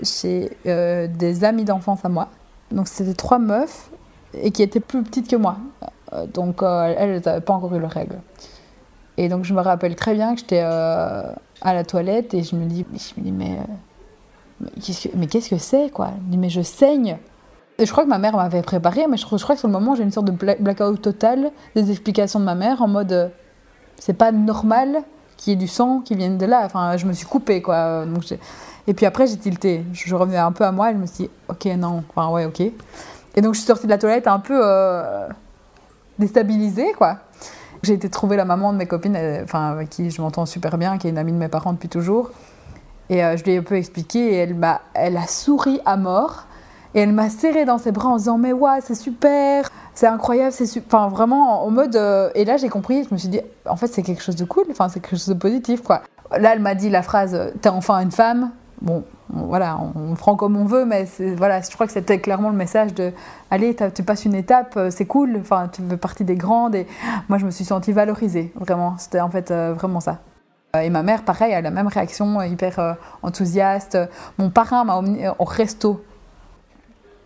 chez 0.03 0.49
euh, 0.65 1.07
des 1.07 1.43
amis 1.43 1.63
d'enfance 1.63 2.03
à 2.03 2.09
moi. 2.09 2.29
Donc, 2.71 2.87
c'était 2.87 3.13
trois 3.13 3.39
meufs 3.39 3.89
et 4.33 4.51
qui 4.51 4.63
étaient 4.63 4.79
plus 4.79 5.03
petites 5.03 5.29
que 5.29 5.35
moi. 5.35 5.57
Euh, 6.13 6.25
donc, 6.25 6.61
elles, 6.63 7.21
n'avaient 7.23 7.41
pas 7.41 7.53
encore 7.53 7.73
eu 7.75 7.79
leurs 7.79 7.91
règles. 7.91 8.19
Et 9.17 9.29
donc, 9.29 9.43
je 9.43 9.53
me 9.53 9.61
rappelle 9.61 9.95
très 9.95 10.13
bien 10.15 10.33
que 10.33 10.39
j'étais 10.41 10.59
à 10.61 11.33
la 11.63 11.83
toilette 11.83 12.33
et 12.33 12.41
je 12.43 12.55
me 12.55 12.65
dis, 12.65 12.85
je 12.93 13.19
me 13.19 13.25
dis 13.25 13.31
mais, 13.31 13.57
mais 14.61 14.69
qu'est-ce 14.81 15.07
que- 15.09 15.15
mais 15.15 15.27
qu'est-ce 15.27 15.49
que 15.49 15.57
c'est, 15.57 15.91
quoi? 15.91 16.11
Je 16.17 16.25
me 16.25 16.31
dis, 16.31 16.37
mais 16.37 16.49
je 16.49 16.61
saigne. 16.61 17.17
Et 17.79 17.85
je 17.85 17.91
crois 17.91 18.03
que 18.03 18.09
ma 18.09 18.17
mère 18.19 18.35
m'avait 18.35 18.61
préparé, 18.61 19.07
mais 19.09 19.15
je, 19.17 19.25
crois- 19.25 19.37
que 19.39 19.55
sur 19.59 19.67
le 19.67 19.71
moment, 19.71 19.95
j'ai 19.95 20.03
une 20.03 20.11
sorte 20.11 20.27
de 20.27 20.31
bla- 20.33 20.55
blackout 20.59 21.01
total 21.01 21.49
des 21.75 21.89
explications 21.91 22.39
de 22.39 22.45
ma 22.45 22.55
mère 22.55 22.81
en 22.81 22.87
mode, 22.89 23.11
euh, 23.13 23.27
c'est 23.97 24.13
pas 24.13 24.31
normal 24.33 25.01
qu'il 25.37 25.51
y 25.51 25.53
ait 25.53 25.59
du 25.59 25.67
sang 25.67 26.01
qui 26.03 26.15
vienne 26.15 26.37
de 26.37 26.45
là. 26.45 26.63
Enfin, 26.65 26.97
je 26.97 27.05
me 27.05 27.13
suis 27.13 27.25
coupée, 27.25 27.61
quoi. 27.61 28.03
Et 28.87 28.93
puis 28.93 29.05
après, 29.05 29.27
j'ai 29.27 29.37
tilté. 29.37 29.85
Je 29.93 30.13
revenais 30.13 30.37
un 30.37 30.51
peu 30.51 30.65
à 30.65 30.71
moi 30.73 30.91
et 30.91 30.93
je 30.93 30.97
me 30.99 31.05
dit, 31.05 31.29
ok, 31.47 31.65
non, 31.77 32.03
enfin, 32.09 32.29
ouais, 32.31 32.43
ok. 32.45 32.59
Et 32.59 33.41
donc, 33.41 33.53
je 33.53 33.59
suis 33.59 33.67
sortie 33.67 33.85
de 33.85 33.91
la 33.91 33.97
toilette 33.97 34.27
un 34.27 34.39
peu 34.39 34.59
euh, 34.61 35.27
déstabilisée, 36.17 36.91
quoi. 36.97 37.17
J'ai 37.83 37.93
été 37.93 38.09
trouver 38.09 38.35
la 38.35 38.43
maman 38.43 38.73
de 38.73 38.77
mes 38.77 38.87
copines, 38.87 39.15
elle- 39.15 39.43
enfin, 39.45 39.69
avec 39.71 39.89
qui 39.89 40.11
je 40.11 40.21
m'entends 40.21 40.45
super 40.45 40.77
bien, 40.77 40.97
qui 40.97 41.07
est 41.07 41.11
une 41.11 41.17
amie 41.17 41.31
de 41.31 41.37
mes 41.37 41.47
parents 41.47 41.71
depuis 41.71 41.87
toujours. 41.87 42.31
Et 43.09 43.23
euh, 43.23 43.37
je 43.37 43.43
lui 43.45 43.53
ai 43.53 43.57
un 43.57 43.63
peu 43.63 43.75
expliqué 43.75 44.33
et 44.33 44.35
elle, 44.35 44.53
m'a, 44.55 44.81
elle 44.93 45.15
a 45.15 45.27
souri 45.27 45.79
à 45.85 45.95
mort. 45.95 46.43
Et 46.95 47.01
elle 47.01 47.13
m'a 47.13 47.29
serré 47.29 47.65
dans 47.65 47.77
ses 47.77 47.91
bras 47.91 48.09
en 48.09 48.17
disant 48.17 48.37
Mais 48.37 48.51
ouais, 48.53 48.79
c'est 48.81 48.95
super, 48.95 49.69
c'est 49.93 50.07
incroyable, 50.07 50.51
c'est. 50.51 50.65
Enfin, 50.85 51.07
vraiment 51.07 51.63
en 51.65 51.69
mode. 51.69 51.95
euh, 51.95 52.29
Et 52.35 52.45
là, 52.45 52.57
j'ai 52.57 52.69
compris, 52.69 53.03
je 53.03 53.13
me 53.13 53.17
suis 53.17 53.29
dit 53.29 53.41
En 53.67 53.75
fait, 53.75 53.87
c'est 53.87 54.01
quelque 54.01 54.23
chose 54.23 54.35
de 54.35 54.45
cool, 54.45 54.65
enfin, 54.71 54.89
c'est 54.89 54.99
quelque 54.99 55.17
chose 55.17 55.27
de 55.29 55.33
positif, 55.35 55.81
quoi. 55.83 56.01
Là, 56.37 56.51
elle 56.53 56.61
m'a 56.61 56.75
dit 56.75 56.89
la 56.89 57.01
phrase 57.03 57.51
T'es 57.61 57.69
enfin 57.69 57.99
une 57.99 58.11
femme. 58.11 58.51
Bon, 58.81 59.03
on- 59.35 59.43
voilà, 59.47 59.77
on, 59.77 60.11
on 60.11 60.15
prend 60.15 60.35
comme 60.35 60.55
on 60.55 60.63
veut, 60.65 60.85
mais 60.85 61.05
voilà, 61.35 61.59
je 61.61 61.69
crois 61.71 61.85
que 61.85 61.91
c'était 61.91 62.19
clairement 62.19 62.49
le 62.49 62.55
message 62.55 62.93
de 62.93 63.11
Allez, 63.51 63.75
tu 63.93 64.03
passes 64.03 64.25
une 64.25 64.35
étape, 64.35 64.75
euh, 64.77 64.89
c'est 64.89 65.05
cool, 65.05 65.37
enfin, 65.41 65.67
tu 65.71 65.81
fais 65.87 65.97
partie 65.97 66.23
des 66.23 66.35
grandes. 66.35 66.75
Et 66.75 66.87
moi, 67.27 67.37
je 67.37 67.45
me 67.45 67.51
suis 67.51 67.65
sentie 67.65 67.91
valorisée, 67.91 68.51
vraiment. 68.55 68.95
C'était 68.97 69.19
en 69.19 69.29
fait 69.29 69.51
euh, 69.51 69.73
vraiment 69.75 69.99
ça. 69.99 70.19
Euh, 70.75 70.79
Et 70.81 70.89
ma 70.89 71.03
mère, 71.03 71.23
pareil, 71.23 71.53
a 71.53 71.61
la 71.61 71.71
même 71.71 71.87
réaction, 71.87 72.39
euh, 72.39 72.45
hyper 72.47 72.79
euh, 72.79 72.93
enthousiaste. 73.21 73.97
Mon 74.37 74.49
parrain 74.49 74.83
m'a 74.85 74.95
emmené 74.95 75.27
euh, 75.27 75.31
au 75.39 75.43
resto. 75.45 76.03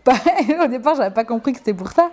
Au 0.64 0.68
départ, 0.68 0.96
j'avais 0.96 1.14
pas 1.14 1.24
compris 1.24 1.54
que 1.54 1.60
c'était 1.60 1.74
pour 1.74 1.92
ça. 1.92 2.10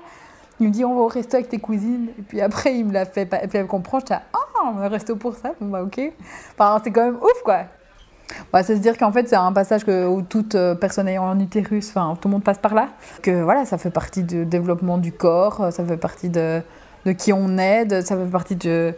Il 0.61 0.69
me 0.69 0.73
dit, 0.73 0.85
on 0.85 0.95
va 0.95 1.01
au 1.01 1.09
resto 1.09 1.37
avec 1.37 1.49
tes 1.49 1.59
cousines. 1.59 2.09
Et 2.19 2.23
puis 2.23 2.41
après, 2.41 2.77
il 2.77 2.85
me 2.85 2.93
l'a 2.93 3.07
fait, 3.07 3.23
et 3.23 3.49
puis 3.49 3.59
elle 3.59 3.67
comprend. 3.67 3.99
J'étais, 3.99 4.15
ah, 4.15 4.39
un 4.63 4.89
resto 4.89 5.17
pour 5.17 5.35
ça? 5.35 5.53
Bon, 5.61 5.69
bah, 5.69 5.83
ok. 5.83 6.01
Enfin, 6.53 6.81
c'est 6.85 6.91
quand 6.91 7.05
même 7.05 7.17
ouf, 7.17 7.43
quoi. 7.45 7.63
Bah, 8.53 8.63
c'est 8.63 8.77
se 8.77 8.81
dire 8.81 8.97
qu'en 8.97 9.11
fait, 9.11 9.29
c'est 9.29 9.37
un 9.37 9.53
passage 9.53 9.85
que, 9.85 10.07
où 10.07 10.23
toute 10.23 10.55
euh, 10.55 10.75
personne 10.75 11.09
ayant 11.09 11.27
un 11.27 11.41
utérus, 11.41 11.89
enfin, 11.89 12.17
tout 12.21 12.29
le 12.29 12.33
monde 12.33 12.45
passe 12.45 12.59
par 12.59 12.75
là. 12.75 12.89
Que 13.23 13.43
voilà, 13.43 13.65
ça 13.65 13.79
fait 13.79 13.91
partie 13.91 14.23
du 14.23 14.45
développement 14.45 14.99
du 14.99 15.13
corps, 15.13 15.61
euh, 15.63 15.71
ça 15.71 15.85
fait 15.85 15.97
partie 15.97 16.29
de, 16.29 16.63
qui 17.19 17.33
on 17.33 17.59
est, 17.59 18.03
ça 18.03 18.17
fait 18.17 18.31
partie 18.31 18.55
de. 18.57 18.95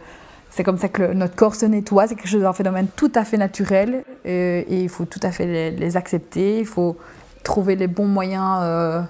C'est 0.51 0.63
comme 0.63 0.77
ça 0.77 0.87
que 0.87 1.01
le- 1.01 1.13
notre 1.15 1.35
corps 1.35 1.55
se 1.55 1.65
nettoie, 1.65 2.07
c'est 2.07 2.13
quelque 2.15 2.27
chose 2.27 2.43
d'un 2.43 2.53
phénomène 2.53 2.85
tout 2.95 3.11
à 3.15 3.23
fait 3.25 3.37
naturel 3.37 4.03
et, 4.23 4.59
et 4.59 4.81
il 4.83 4.89
faut 4.89 5.05
tout 5.05 5.19
à 5.23 5.31
fait 5.31 5.47
les, 5.47 5.71
les 5.71 5.97
accepter, 5.97 6.59
il 6.59 6.65
faut 6.67 6.95
trouver 7.43 7.75
les 7.75 7.87
bons 7.87 8.07
moyens 8.07 8.59
euh, 8.61 9.01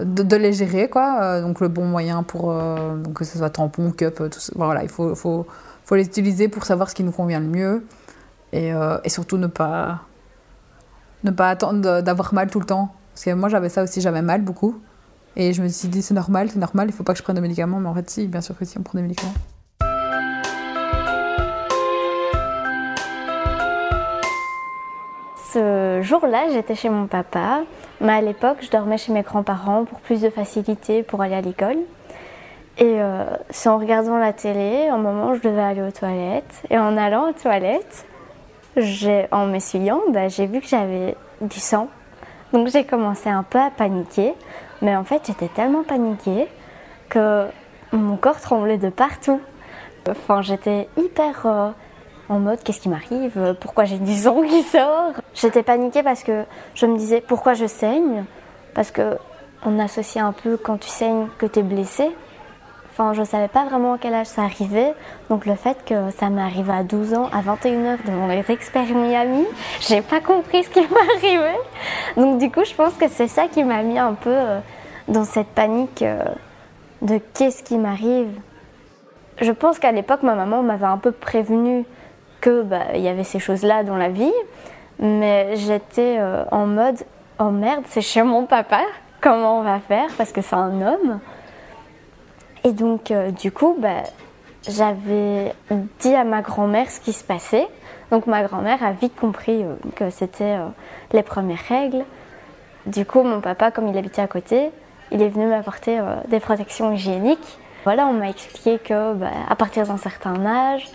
de, 0.00 0.36
les 0.36 0.52
gérer, 0.52 0.88
quoi. 0.88 1.22
Euh, 1.22 1.42
donc 1.42 1.60
le 1.60 1.68
bon 1.68 1.84
moyen 1.84 2.22
pour 2.22 2.50
euh, 2.50 3.02
que 3.14 3.24
ce 3.24 3.38
soit 3.38 3.50
tampon, 3.50 3.90
cup, 3.90 4.16
tout 4.16 4.40
ça. 4.40 4.52
Voilà, 4.56 4.82
il 4.82 4.88
faut, 4.88 5.14
faut, 5.14 5.46
faut 5.84 5.94
les 5.96 6.06
utiliser 6.06 6.48
pour 6.48 6.64
savoir 6.64 6.88
ce 6.88 6.94
qui 6.94 7.04
nous 7.04 7.12
convient 7.12 7.40
le 7.40 7.48
mieux 7.48 7.84
et, 8.52 8.70
et 9.04 9.08
surtout 9.10 9.36
ne 9.36 9.46
pas, 9.46 10.00
ne 11.24 11.30
pas 11.30 11.50
attendre 11.50 12.00
d'avoir 12.00 12.32
mal 12.32 12.50
tout 12.50 12.60
le 12.60 12.66
temps. 12.66 12.94
Parce 13.12 13.24
que 13.24 13.30
moi 13.32 13.48
j'avais 13.48 13.68
ça 13.68 13.82
aussi, 13.82 14.00
j'avais 14.00 14.22
mal 14.22 14.42
beaucoup. 14.42 14.80
Et 15.36 15.52
je 15.52 15.62
me 15.62 15.68
suis 15.68 15.88
dit 15.88 16.02
c'est 16.02 16.14
normal, 16.14 16.48
c'est 16.50 16.58
normal, 16.58 16.88
il 16.88 16.92
faut 16.92 17.04
pas 17.04 17.12
que 17.12 17.18
je 17.18 17.22
prenne 17.22 17.36
de 17.36 17.40
médicaments, 17.40 17.78
mais 17.78 17.88
en 17.88 17.94
fait 17.94 18.08
si, 18.08 18.26
bien 18.26 18.40
sûr 18.40 18.56
que 18.56 18.64
si, 18.64 18.78
on 18.78 18.82
prend 18.82 18.96
des 18.96 19.02
médicaments. 19.02 19.34
Ce 25.52 26.02
jour-là, 26.02 26.50
j'étais 26.52 26.74
chez 26.74 26.90
mon 26.90 27.06
papa, 27.06 27.60
mais 28.02 28.12
à 28.12 28.20
l'époque, 28.20 28.58
je 28.60 28.70
dormais 28.70 28.98
chez 28.98 29.12
mes 29.12 29.22
grands-parents 29.22 29.86
pour 29.86 30.00
plus 30.00 30.20
de 30.20 30.28
facilité 30.28 31.02
pour 31.02 31.22
aller 31.22 31.34
à 31.34 31.40
l'école. 31.40 31.78
Et 32.76 33.00
euh, 33.00 33.24
c'est 33.48 33.70
en 33.70 33.78
regardant 33.78 34.18
la 34.18 34.34
télé, 34.34 34.88
un 34.88 34.98
moment, 34.98 35.34
je 35.34 35.40
devais 35.40 35.62
aller 35.62 35.80
aux 35.80 35.90
toilettes. 35.90 36.62
Et 36.68 36.76
en 36.76 36.98
allant 36.98 37.30
aux 37.30 37.32
toilettes, 37.32 38.04
en 39.32 39.46
m'essuyant, 39.46 40.00
bah, 40.10 40.28
j'ai 40.28 40.46
vu 40.46 40.60
que 40.60 40.68
j'avais 40.68 41.16
du 41.40 41.58
sang. 41.58 41.88
Donc 42.52 42.68
j'ai 42.68 42.84
commencé 42.84 43.30
un 43.30 43.42
peu 43.42 43.58
à 43.58 43.70
paniquer. 43.70 44.34
Mais 44.82 44.94
en 44.94 45.04
fait, 45.04 45.22
j'étais 45.26 45.48
tellement 45.48 45.82
paniquée 45.82 46.46
que 47.08 47.46
mon 47.92 48.18
corps 48.18 48.40
tremblait 48.40 48.76
de 48.76 48.90
partout. 48.90 49.40
Enfin, 50.06 50.42
j'étais 50.42 50.88
hyper 50.98 51.46
euh, 51.46 51.70
en 52.28 52.38
mode 52.38 52.62
qu'est-ce 52.62 52.80
qui 52.80 52.88
m'arrive? 52.88 53.56
Pourquoi 53.60 53.84
j'ai 53.84 53.98
du 53.98 54.14
sang 54.14 54.42
qui 54.42 54.62
sort? 54.62 55.12
J'étais 55.34 55.62
paniquée 55.62 56.02
parce 56.02 56.22
que 56.22 56.44
je 56.74 56.86
me 56.86 56.96
disais 56.96 57.20
pourquoi 57.20 57.54
je 57.54 57.66
saigne? 57.66 58.24
Parce 58.74 58.90
que 58.90 59.18
on 59.64 59.78
associe 59.78 60.24
un 60.24 60.32
peu 60.32 60.56
quand 60.56 60.78
tu 60.78 60.88
saignes 60.88 61.28
que 61.38 61.46
tu 61.46 61.60
es 61.60 61.62
blessé. 61.62 62.10
Enfin, 62.92 63.12
je 63.12 63.22
savais 63.22 63.48
pas 63.48 63.64
vraiment 63.64 63.94
à 63.94 63.98
quel 63.98 64.12
âge 64.12 64.26
ça 64.26 64.42
arrivait. 64.42 64.92
Donc 65.30 65.46
le 65.46 65.54
fait 65.54 65.76
que 65.84 66.10
ça 66.10 66.30
m'est 66.30 66.42
à 66.42 66.82
12 66.82 67.14
ans, 67.14 67.28
à 67.32 67.40
21 67.42 67.84
heures 67.84 67.98
devant 68.04 68.26
les 68.26 68.44
experts 68.50 68.94
Miami, 68.94 69.46
j'ai 69.80 70.02
pas 70.02 70.20
compris 70.20 70.64
ce 70.64 70.70
qui 70.70 70.80
m'arrivait. 70.90 71.58
Donc 72.16 72.38
du 72.38 72.50
coup, 72.50 72.64
je 72.64 72.74
pense 72.74 72.94
que 72.94 73.08
c'est 73.08 73.28
ça 73.28 73.46
qui 73.46 73.62
m'a 73.62 73.82
mis 73.82 73.98
un 73.98 74.14
peu 74.14 74.30
euh, 74.30 74.58
dans 75.06 75.24
cette 75.24 75.48
panique 75.48 76.02
euh, 76.02 76.24
de 77.02 77.20
qu'est-ce 77.34 77.62
qui 77.62 77.78
m'arrive. 77.78 78.30
Je 79.40 79.52
pense 79.52 79.78
qu'à 79.78 79.92
l'époque, 79.92 80.24
ma 80.24 80.34
maman 80.34 80.62
m'avait 80.62 80.86
un 80.86 80.98
peu 80.98 81.12
prévenu 81.12 81.84
que 82.40 82.62
bah, 82.62 82.94
il 82.94 83.00
y 83.00 83.08
avait 83.08 83.24
ces 83.24 83.38
choses-là 83.38 83.82
dans 83.84 83.96
la 83.96 84.08
vie, 84.08 84.32
mais 84.98 85.56
j'étais 85.56 86.16
euh, 86.18 86.44
en 86.50 86.66
mode 86.66 86.96
oh 87.38 87.50
merde, 87.50 87.84
c'est 87.88 88.00
chez 88.00 88.22
mon 88.22 88.46
papa, 88.46 88.80
comment 89.20 89.60
on 89.60 89.62
va 89.62 89.80
faire 89.80 90.08
parce 90.16 90.32
que 90.32 90.42
c'est 90.42 90.56
un 90.56 90.80
homme. 90.82 91.20
Et 92.64 92.72
donc 92.72 93.10
euh, 93.10 93.30
du 93.30 93.52
coup, 93.52 93.76
bah, 93.78 94.02
j'avais 94.68 95.52
dit 96.00 96.14
à 96.14 96.24
ma 96.24 96.42
grand-mère 96.42 96.90
ce 96.90 97.00
qui 97.00 97.12
se 97.12 97.24
passait. 97.24 97.66
Donc 98.10 98.26
ma 98.26 98.42
grand-mère 98.42 98.82
a 98.82 98.92
vite 98.92 99.14
compris 99.16 99.62
euh, 99.62 99.74
que 99.94 100.10
c'était 100.10 100.56
les 101.12 101.22
premières 101.22 101.62
règles. 101.68 102.04
Du 102.86 103.04
coup, 103.04 103.22
mon 103.22 103.40
papa, 103.40 103.70
comme 103.70 103.86
il 103.88 103.98
habitait 103.98 104.22
à 104.22 104.26
côté, 104.26 104.70
il 105.10 105.20
est 105.22 105.28
venu 105.28 105.46
m'apporter 105.46 106.00
des 106.28 106.40
protections 106.40 106.92
hygiéniques. 106.92 107.58
Voilà, 107.84 108.06
on 108.06 108.14
m'a 108.14 108.30
expliqué 108.30 108.78
que 108.78 109.14
bah, 109.14 109.28
à 109.48 109.54
partir 109.56 109.86
d'un 109.86 109.98
certain 109.98 110.44
âge, 110.46 110.88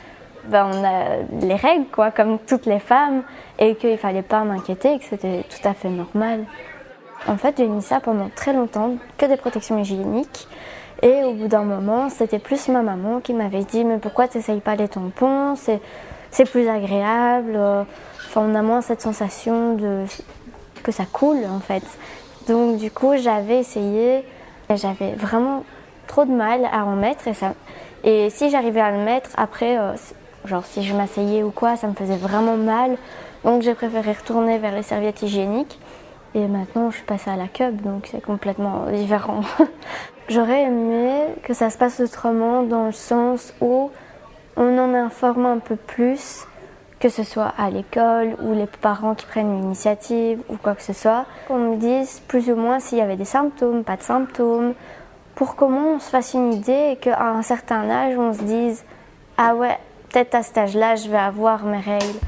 bah, 0.49 0.67
on 0.71 0.83
a 0.83 1.17
les 1.41 1.55
règles, 1.55 1.85
quoi, 1.91 2.11
comme 2.11 2.39
toutes 2.39 2.65
les 2.65 2.79
femmes, 2.79 3.23
et 3.59 3.75
qu'il 3.75 3.97
fallait 3.97 4.21
pas 4.21 4.43
m'inquiéter, 4.43 4.99
que 4.99 5.05
c'était 5.05 5.43
tout 5.49 5.67
à 5.67 5.73
fait 5.73 5.89
normal. 5.89 6.45
En 7.27 7.37
fait, 7.37 7.55
j'ai 7.57 7.67
mis 7.67 7.81
ça 7.81 7.99
pendant 7.99 8.29
très 8.35 8.53
longtemps, 8.53 8.95
que 9.17 9.25
des 9.25 9.37
protections 9.37 9.77
hygiéniques. 9.77 10.47
Et 11.01 11.23
au 11.23 11.33
bout 11.33 11.47
d'un 11.47 11.63
moment, 11.63 12.09
c'était 12.09 12.39
plus 12.39 12.67
ma 12.69 12.81
maman 12.81 13.19
qui 13.19 13.33
m'avait 13.33 13.63
dit 13.63 13.83
Mais 13.83 13.97
pourquoi 13.97 14.27
tu 14.27 14.37
n'essayes 14.37 14.61
pas 14.61 14.75
les 14.75 14.87
tampons 14.87 15.55
C'est 15.55 16.45
plus 16.49 16.67
agréable. 16.69 17.53
euh, 17.55 17.83
Enfin, 18.27 18.47
on 18.49 18.55
a 18.55 18.63
moins 18.63 18.81
cette 18.81 19.01
sensation 19.01 19.75
de 19.75 20.05
que 20.81 20.91
ça 20.91 21.03
coule 21.05 21.45
en 21.45 21.59
fait. 21.59 21.83
Donc 22.47 22.77
du 22.77 22.89
coup, 22.89 23.15
j'avais 23.15 23.59
essayé 23.59 24.25
et 24.69 24.75
j'avais 24.75 25.13
vraiment 25.13 25.63
trop 26.07 26.25
de 26.25 26.31
mal 26.31 26.67
à 26.71 26.83
en 26.85 26.95
mettre 26.95 27.27
et 27.27 27.33
ça. 27.35 27.53
Et 28.03 28.29
si 28.31 28.49
j'arrivais 28.49 28.81
à 28.81 28.91
le 28.91 29.03
mettre 29.03 29.29
après, 29.37 29.77
euh, 29.77 29.93
genre 30.45 30.65
si 30.65 30.83
je 30.83 30.93
m'asseyais 30.95 31.43
ou 31.43 31.51
quoi, 31.51 31.75
ça 31.75 31.87
me 31.87 31.93
faisait 31.93 32.17
vraiment 32.17 32.57
mal. 32.57 32.97
Donc 33.43 33.61
j'ai 33.61 33.73
préféré 33.73 34.13
retourner 34.13 34.57
vers 34.57 34.73
les 34.73 34.83
serviettes 34.83 35.21
hygiéniques. 35.21 35.79
Et 36.35 36.47
maintenant, 36.47 36.89
je 36.89 36.97
suis 36.97 37.05
passée 37.05 37.29
à 37.29 37.35
la 37.35 37.47
cube, 37.47 37.81
donc 37.81 38.07
c'est 38.09 38.21
complètement 38.21 38.85
différent. 38.91 39.41
J'aurais 40.29 40.63
aimé 40.63 41.25
que 41.43 41.53
ça 41.53 41.69
se 41.69 41.77
passe 41.77 41.99
autrement 41.99 42.63
dans 42.63 42.87
le 42.87 42.91
sens 42.91 43.53
où 43.61 43.91
on 44.55 44.77
en 44.79 44.93
informe 44.95 45.45
un 45.45 45.59
peu 45.59 45.75
plus, 45.75 46.47
que 46.99 47.09
ce 47.09 47.23
soit 47.23 47.53
à 47.57 47.69
l'école 47.69 48.35
ou 48.41 48.53
les 48.53 48.65
parents 48.65 49.13
qui 49.13 49.25
prennent 49.25 49.61
l'initiative 49.61 50.41
ou 50.49 50.57
quoi 50.57 50.73
que 50.73 50.81
ce 50.81 50.93
soit. 50.93 51.25
Qu'on 51.47 51.59
me 51.59 51.75
dise 51.75 52.21
plus 52.27 52.49
ou 52.49 52.55
moins 52.55 52.79
s'il 52.79 52.97
y 52.97 53.01
avait 53.01 53.17
des 53.17 53.25
symptômes, 53.25 53.83
pas 53.83 53.97
de 53.97 54.01
symptômes, 54.01 54.73
pour 55.35 55.55
comment 55.55 55.95
on 55.95 55.99
se 55.99 56.09
fasse 56.09 56.33
une 56.33 56.53
idée 56.53 56.91
et 56.93 56.95
qu'à 56.95 57.21
un 57.21 57.41
certain 57.41 57.89
âge, 57.89 58.17
on 58.17 58.33
se 58.33 58.43
dise 58.43 58.85
Ah 59.37 59.55
ouais, 59.55 59.77
peut-être 60.13 60.35
à 60.35 60.43
cet 60.43 60.57
âge-là, 60.59 60.95
je 60.95 61.09
vais 61.09 61.17
avoir 61.17 61.65
mes 61.65 61.79
règles. 61.79 62.19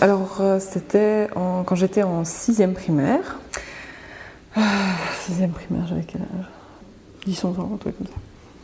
Alors, 0.00 0.38
euh, 0.40 0.60
c'était 0.60 1.28
quand 1.34 1.74
j'étais 1.74 2.04
en 2.04 2.24
sixième 2.24 2.74
primaire. 2.74 3.40
Ah, 4.54 4.60
sixième 5.22 5.50
primaire, 5.50 5.86
j'avais 5.88 6.04
quel 6.06 6.20
âge? 6.22 6.46
10 7.26 7.44
11 7.44 7.58
ans, 7.58 7.70
un 7.74 7.76
truc 7.78 7.98
comme 7.98 8.06
ça. 8.06 8.12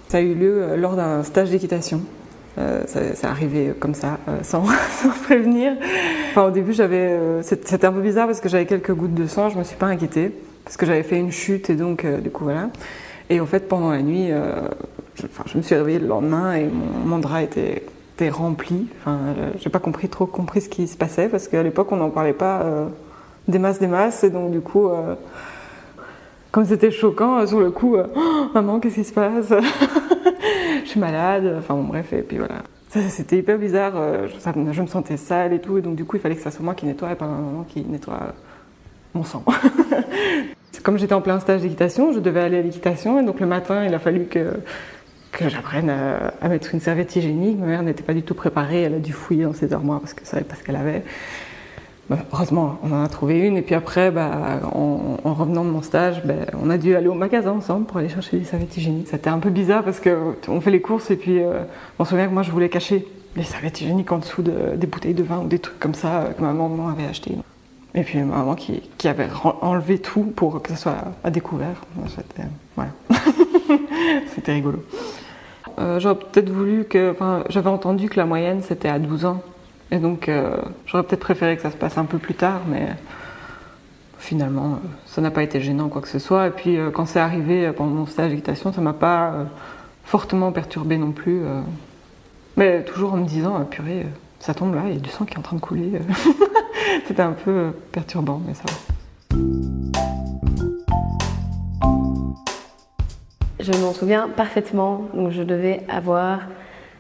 Ça 0.09 0.19
a 0.19 0.21
eu 0.21 0.35
lieu 0.35 0.63
euh, 0.63 0.77
lors 0.77 0.95
d'un 0.95 1.25
stage 1.25 1.51
d'équitation. 1.51 2.03
Euh, 2.59 2.83
ça, 2.87 3.17
ça 3.17 3.31
arrivait 3.31 3.75
comme 3.81 3.95
ça, 3.95 4.19
sans, 4.43 4.63
prévenir. 5.25 5.73
Enfin, 6.31 6.45
au 6.45 6.51
début, 6.51 6.73
j'avais, 6.73 7.19
c'était 7.43 7.85
un 7.85 7.93
peu 7.93 8.01
bizarre 8.01 8.27
parce 8.27 8.41
que 8.41 8.49
j'avais 8.49 8.67
quelques 8.67 8.93
gouttes 8.95 9.15
de 9.15 9.27
sang. 9.27 9.49
Je 9.49 9.59
me 9.59 9.65
suis 9.65 9.77
pas 9.77 9.87
inquiétée 9.87 10.33
parce 10.65 10.77
que 10.77 10.87
j'avais 10.87 11.03
fait 11.03 11.19
une 11.19 11.33
chute 11.33 11.69
et 11.71 11.75
donc, 11.75 12.07
du 12.07 12.31
coup, 12.31 12.45
voilà. 12.45 12.69
Et 13.31 13.41
en 13.41 13.47
fait, 13.47 13.69
pendant 13.69 13.93
la 13.93 14.03
nuit, 14.03 14.33
euh, 14.33 14.57
je, 15.47 15.57
me 15.57 15.63
suis 15.63 15.75
réveillée 15.77 16.01
le 16.01 16.09
lendemain 16.09 16.55
et 16.55 16.69
mon, 16.69 17.19
drap 17.19 17.43
était, 17.43 17.85
était 18.17 18.29
rempli. 18.29 18.89
Enfin, 18.99 19.19
euh, 19.39 19.51
j'ai 19.59 19.71
pas 19.71 19.81
trop 20.11 20.27
compris 20.27 20.61
ce 20.61 20.69
qui 20.69 20.89
se 20.89 20.97
passait 20.97 21.29
parce 21.29 21.47
qu'à 21.47 21.63
l'époque, 21.63 21.93
on 21.93 21.97
n'en 21.97 22.11
parlait 22.11 22.33
pas 22.33 22.63
euh, 22.63 22.87
des 23.47 23.61
masses, 23.61 23.79
des 23.79 23.87
masses. 23.87 24.25
Et 24.25 24.31
donc, 24.31 24.51
du 24.51 24.61
coup, 24.61 24.89
euh, 24.89 25.15
comme 26.51 26.65
c'était 26.65 26.91
choquant, 26.91 27.47
sur 27.47 27.61
le 27.61 27.71
coup, 27.71 27.97
Oh, 27.97 28.51
maman, 28.53 28.81
qu'est-ce 28.81 28.97
qui 28.97 29.05
se 29.05 29.13
passe? 29.13 29.49
Je 30.85 30.89
suis 30.89 30.99
malade. 31.01 31.55
Enfin, 31.59 31.75
bon, 31.75 31.85
bref, 31.85 32.13
et 32.13 32.23
puis 32.23 32.39
voilà. 32.39 32.63
C'était 32.89 33.39
hyper 33.39 33.59
bizarre. 33.59 33.93
Je, 34.27 34.81
me 34.83 34.87
sentais 34.89 35.17
sale 35.17 35.53
et 35.53 35.61
tout. 35.61 35.79
Et 35.79 35.83
donc, 35.83 35.95
du 35.95 36.05
coup, 36.05 36.17
il 36.17 36.21
fallait 36.21 36.35
que 36.35 36.43
ça 36.43 36.51
soit 36.51 36.65
moi 36.65 36.75
qui 36.75 36.87
nettoie 36.87 37.13
et 37.13 37.15
pas 37.15 37.27
ma 37.27 37.37
maman 37.37 37.65
qui 37.69 37.85
nettoie 37.85 38.35
mon 39.15 39.23
sang. 39.23 39.45
Comme 40.83 40.99
j'étais 40.99 41.13
en 41.15 41.21
plein 41.21 41.41
stage 41.41 41.61
d'équitation, 41.63 42.13
je 42.13 42.21
devais 42.21 42.41
aller 42.41 42.59
à 42.59 42.63
l'équitation 42.63 43.21
et 43.21 43.25
donc 43.25 43.41
le 43.41 43.47
matin, 43.47 43.85
il 43.85 43.93
a 43.95 43.99
fallu 43.99 44.25
que, 44.25 44.55
que 45.33 45.49
j'apprenne 45.49 45.91
à, 45.91 46.49
mettre 46.49 46.75
une 46.75 46.81
serviette 46.81 47.15
hygiénique. 47.17 47.59
Ma 47.59 47.67
mère 47.67 47.83
n'était 47.83 48.03
pas 48.03 48.15
du 48.15 48.23
tout 48.23 48.35
préparée, 48.35 48.83
elle 48.83 48.95
a 48.95 48.99
dû 48.99 49.13
fouiller 49.13 49.45
dans 49.45 49.53
ses 49.53 49.73
armoires 49.73 50.01
parce 50.01 50.15
qu'elle 50.15 50.27
savait 50.27 50.45
pas 50.45 50.55
ce 50.57 50.63
qu'elle 50.65 50.77
avait. 50.77 51.03
Bah, 52.09 52.17
heureusement, 52.33 52.79
on 52.83 52.93
en 52.93 53.05
a 53.05 53.09
trouvé 53.09 53.39
une 53.39 53.57
et 53.57 53.63
puis 53.63 53.75
après, 53.75 54.11
bah, 54.11 54.61
en, 54.75 55.19
en 55.23 55.35
revenant 55.35 55.65
de 55.65 55.71
mon 55.71 55.83
stage, 55.83 56.23
bah, 56.25 56.35
on 56.61 56.69
a 56.71 56.79
dû 56.79 56.97
aller 56.97 57.07
au 57.09 57.15
magasin 57.15 57.53
ensemble 57.53 57.87
pour 57.87 57.99
aller 57.99 58.09
chercher 58.09 58.39
des 58.39 58.45
serviettes 58.45 58.77
hygiéniques. 58.77 59.09
C'était 59.09 59.31
un 59.31 59.39
peu 59.39 59.51
bizarre 59.51 59.85
parce 59.85 60.01
qu'on 60.01 60.61
fait 60.61 60.71
les 60.73 60.81
courses 60.81 61.11
et 61.11 61.17
puis 61.17 61.41
euh, 61.41 61.61
on 61.99 62.05
se 62.05 62.11
souvient 62.11 62.27
que 62.27 62.33
moi 62.35 62.43
je 62.43 62.51
voulais 62.51 62.69
cacher 62.69 63.07
les 63.37 63.45
serviettes 63.45 63.81
hygiéniques 63.81 64.11
en 64.11 64.19
dessous 64.19 64.43
de- 64.43 64.75
des 64.77 64.87
bouteilles 64.89 65.15
de 65.15 65.23
vin 65.23 65.41
ou 65.45 65.47
des 65.47 65.61
trucs 65.61 65.79
comme 65.79 65.95
ça 65.95 66.23
euh, 66.23 66.31
que 66.33 66.41
ma 66.43 66.53
maman 66.53 66.89
avait 66.89 67.07
acheté. 67.07 67.37
Et 67.95 68.03
puis 68.03 68.19
ma 68.19 68.37
maman 68.37 68.55
qui, 68.55 68.83
qui 68.99 69.09
avait 69.09 69.29
enlevé 69.63 69.99
tout 69.99 70.25
pour 70.25 70.63
que 70.63 70.71
ça 70.71 70.77
soit 70.77 70.97
à 71.25 71.31
découvert. 71.31 71.83
C'était 74.35 74.53
rigolo. 74.53 74.85
Euh, 75.79 75.99
J'aurais 75.99 76.17
peut-être 76.17 76.51
voulu 76.51 76.85
que. 76.85 77.11
Enfin, 77.11 77.45
j'avais 77.49 77.69
entendu 77.69 78.09
que 78.09 78.17
la 78.17 78.27
moyenne 78.27 78.63
c'était 78.63 78.89
à 78.89 78.99
12 78.99 79.25
ans. 79.25 79.43
Et 79.91 79.99
donc 79.99 80.29
euh, 80.29 80.57
j'aurais 80.87 81.03
peut-être 81.03 81.21
préféré 81.21 81.57
que 81.57 81.63
ça 81.63 81.71
se 81.71 81.77
passe 81.77 81.99
un 81.99 82.05
peu 82.05 82.19
plus 82.19 82.35
tard, 82.35 82.61
mais 82.69 82.91
finalement 84.19 84.75
euh, 84.75 84.89
ça 85.07 85.21
n'a 85.21 85.33
pas 85.33 85.43
été 85.43 85.61
gênant 85.61 85.89
quoi 85.89 86.01
que 86.01 86.09
ce 86.09 86.21
soit. 86.21 86.47
Et 86.47 86.51
puis 86.51 86.79
quand 86.95 87.07
c'est 87.07 87.19
arrivé 87.19 87.73
pendant 87.73 87.91
mon 87.91 88.07
stage 88.07 88.31
d'équitation, 88.31 88.73
ça 88.73 88.81
m'a 88.81 88.93
pas 88.93 89.47
fortement 90.05 90.53
perturbé 90.53 90.97
non 90.97 91.11
plus. 91.11 91.43
Mais 92.57 92.85
toujours 92.85 93.15
en 93.15 93.17
me 93.17 93.27
disant, 93.27 93.59
euh, 93.59 93.65
purée, 93.65 94.07
ça 94.39 94.55
tombe 94.55 94.75
là, 94.75 94.83
il 94.87 94.95
y 94.95 94.97
a 94.97 95.01
du 95.01 95.09
sang 95.09 95.25
qui 95.25 95.35
est 95.35 95.39
en 95.39 95.43
train 95.43 95.57
de 95.57 95.63
couler. 95.63 95.93
C'était 97.07 97.23
un 97.23 97.33
peu 97.33 97.51
euh, 97.51 97.71
perturbant, 97.93 98.41
mais 98.47 98.55
ça 98.55 98.63
va. 98.67 98.91
Je 103.61 103.73
m'en 103.73 103.93
souviens 103.93 104.29
parfaitement. 104.29 105.05
Donc, 105.15 105.31
je 105.33 105.43
devais 105.43 105.83
avoir 105.89 106.41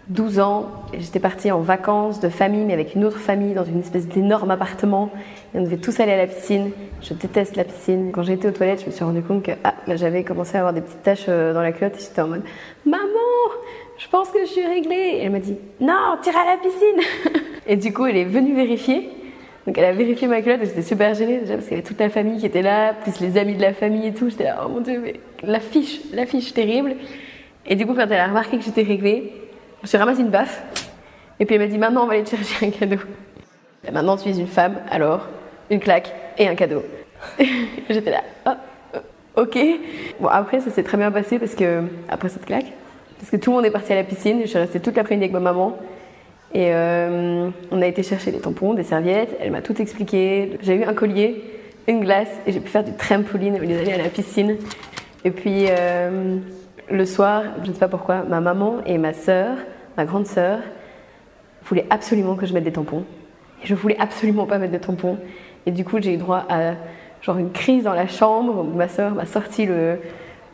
12 0.09 0.41
ans. 0.41 0.67
J'étais 0.93 1.21
partie 1.21 1.51
en 1.51 1.61
vacances 1.61 2.21
de 2.21 2.29
famille, 2.29 2.65
mais 2.65 2.75
avec 2.75 2.95
une 2.95 3.05
autre 3.05 3.19
famille, 3.19 3.55
dans 3.55 3.65
une 3.65 3.81
espèce 3.81 4.07
d'énorme 4.09 4.51
appartement. 4.51 5.11
Et 5.55 5.59
on 5.59 5.63
devait 5.63 5.79
tous 5.79 5.99
aller 6.01 6.13
à 6.13 6.17
la 6.17 6.27
piscine. 6.27 6.71
Je 7.01 7.15
déteste 7.15 7.57
la 7.57 7.65
piscine. 7.65 8.11
Quand 8.13 8.23
j'ai 8.23 8.35
été 8.35 8.49
aux 8.49 8.53
toilettes, 8.53 8.81
je 8.81 8.87
me 8.87 8.91
suis 8.91 9.05
rendu 9.05 9.23
compte 9.23 9.43
que 9.45 9.53
ah, 9.65 9.75
bah, 9.87 9.97
j'avais 9.97 10.23
commencé 10.23 10.57
à 10.57 10.61
avoir 10.61 10.75
des 10.75 10.81
petites 10.81 11.03
taches 11.03 11.27
euh, 11.29 11.55
dans 11.55 11.63
la 11.63 11.73
culotte. 11.73 11.97
Et 11.97 12.01
j'étais 12.01 12.21
en 12.21 12.29
mode 12.29 12.43
Maman, 12.85 13.01
je 13.99 14.09
pense 14.09 14.31
que 14.31 14.41
je 14.41 14.51
suis 14.51 14.67
réglée. 14.67 14.95
Et 14.95 15.23
elle 15.25 15.33
m'a 15.33 15.39
dit 15.39 15.57
Non, 15.81 16.19
tire 16.21 16.37
à 16.37 16.45
la 16.45 16.57
piscine. 16.59 17.43
et 17.67 17.77
du 17.77 17.93
coup, 17.93 18.05
elle 18.07 18.17
est 18.17 18.25
venue 18.25 18.55
vérifier. 18.55 19.11
Donc 19.67 19.77
elle 19.77 19.85
a 19.85 19.93
vérifié 19.93 20.27
ma 20.27 20.41
culotte 20.41 20.63
et 20.63 20.67
j'étais 20.67 20.83
super 20.83 21.15
gênée 21.15 21.39
déjà 21.41 21.55
parce 21.55 21.67
qu'il 21.67 21.77
y 21.77 21.81
avait 21.81 21.87
toute 21.87 22.01
la 22.01 22.09
famille 22.09 22.39
qui 22.39 22.47
était 22.47 22.63
là, 22.63 22.95
plus 22.95 23.21
les 23.21 23.37
amis 23.37 23.57
de 23.57 23.63
la 23.63 23.75
famille 23.75 24.07
et 24.07 24.15
tout. 24.15 24.31
J'étais 24.31 24.45
là, 24.45 24.63
oh 24.65 24.69
mon 24.69 24.81
dieu, 24.81 25.01
mais 25.03 25.21
la 25.43 25.61
fiche, 25.61 26.01
la 26.13 26.27
fiche 26.27 26.53
terrible. 26.55 26.97
Et 27.67 27.77
du 27.77 27.87
coup, 27.87 27.95
quand 27.95 28.07
elle 28.11 28.21
a 28.21 28.27
remarqué 28.27 28.57
que 28.57 28.65
j'étais 28.65 28.83
réglée, 28.83 29.33
je 29.79 29.83
me 29.83 29.87
suis 29.87 29.99
ramassé 29.99 30.21
une 30.23 30.31
baffe. 30.31 30.63
Et 31.39 31.47
puis 31.47 31.55
elle 31.55 31.61
m'a 31.61 31.67
dit, 31.67 31.79
maintenant 31.79 32.05
on 32.05 32.07
va 32.07 32.15
aller 32.15 32.25
te 32.25 32.31
chercher 32.37 32.67
un 32.67 32.71
cadeau. 32.71 33.01
Maintenant 33.93 34.17
tu 34.17 34.29
es 34.29 34.39
une 34.39 34.47
femme, 34.47 34.77
alors 34.91 35.29
une 35.71 35.81
claque 35.81 36.13
et 36.39 36.49
un 36.49 36.55
cadeau. 36.55 36.83
j'étais 37.91 38.11
là, 38.11 38.23
oh, 38.47 38.51
Ok. 39.37 39.59
Bon, 40.21 40.29
après, 40.29 40.61
ça 40.61 40.71
s'est 40.71 40.83
très 40.83 40.97
bien 40.97 41.11
passé 41.11 41.39
parce 41.39 41.55
que, 41.55 41.85
après 42.09 42.29
cette 42.29 42.45
claque, 42.45 42.73
parce 43.19 43.31
que 43.31 43.37
tout 43.37 43.51
le 43.51 43.57
monde 43.57 43.67
est 43.67 43.71
parti 43.71 43.93
à 43.93 43.97
la 43.97 44.05
piscine. 44.05 44.41
Je 44.43 44.47
suis 44.47 44.59
restée 44.59 44.81
toute 44.81 44.97
l'après-midi 44.97 45.25
avec 45.25 45.33
ma 45.33 45.41
maman. 45.41 45.77
Et 46.53 46.75
euh, 46.75 47.51
on 47.71 47.83
a 47.83 47.87
été 47.87 48.03
chercher 48.03 48.33
des 48.33 48.41
tampons, 48.41 48.75
des 48.75 48.83
serviettes. 48.83 49.37
Elle 49.41 49.53
m'a 49.53 49.63
tout 49.63 49.81
expliqué. 49.81 50.59
J'ai 50.63 50.75
eu 50.75 50.85
un 50.85 50.95
collier, 50.95 51.45
une 51.87 52.01
glace 52.01 52.31
et 52.47 52.53
j'ai 52.53 52.61
pu 52.61 52.69
faire 52.69 52.85
du 52.85 52.93
trampoline 52.95 53.57
au 53.57 53.59
lieu 53.59 53.77
d'aller 53.77 53.93
à 53.93 53.99
la 53.99 54.09
piscine. 54.09 54.57
Et 55.25 55.31
puis, 55.31 55.67
euh, 55.69 56.39
le 56.91 57.07
soir, 57.07 57.45
je 57.63 57.69
ne 57.69 57.73
sais 57.73 57.79
pas 57.79 57.89
pourquoi, 57.89 58.23
ma 58.23 58.41
maman 58.41 58.79
et 58.85 58.99
ma 58.99 59.13
sœur, 59.13 59.57
ma 59.97 60.05
grande 60.05 60.27
sœur, 60.27 60.59
voulaient 61.65 61.87
absolument 61.91 62.35
que 62.35 62.47
je 62.47 62.55
mette 62.55 62.65
des 62.65 62.73
tampons. 62.73 63.05
Et 63.63 63.67
je 63.67 63.75
voulais 63.75 63.97
absolument 64.01 64.47
pas 64.47 64.59
mettre 64.59 64.73
de 64.73 64.79
tampons. 64.79 65.19
Et 65.67 65.71
du 65.71 65.85
coup, 65.85 65.99
j'ai 66.01 66.15
eu 66.15 66.17
droit 66.17 66.47
à 66.49 66.75
genre 67.23 67.39
une 67.39 67.53
crise 67.53 67.85
dans 67.85 67.95
la 67.95 68.09
chambre. 68.09 68.65
Ma 68.65 68.89
sœur 68.89 69.15
m'a 69.15 69.27
sorti 69.27 69.67
le, 69.67 69.99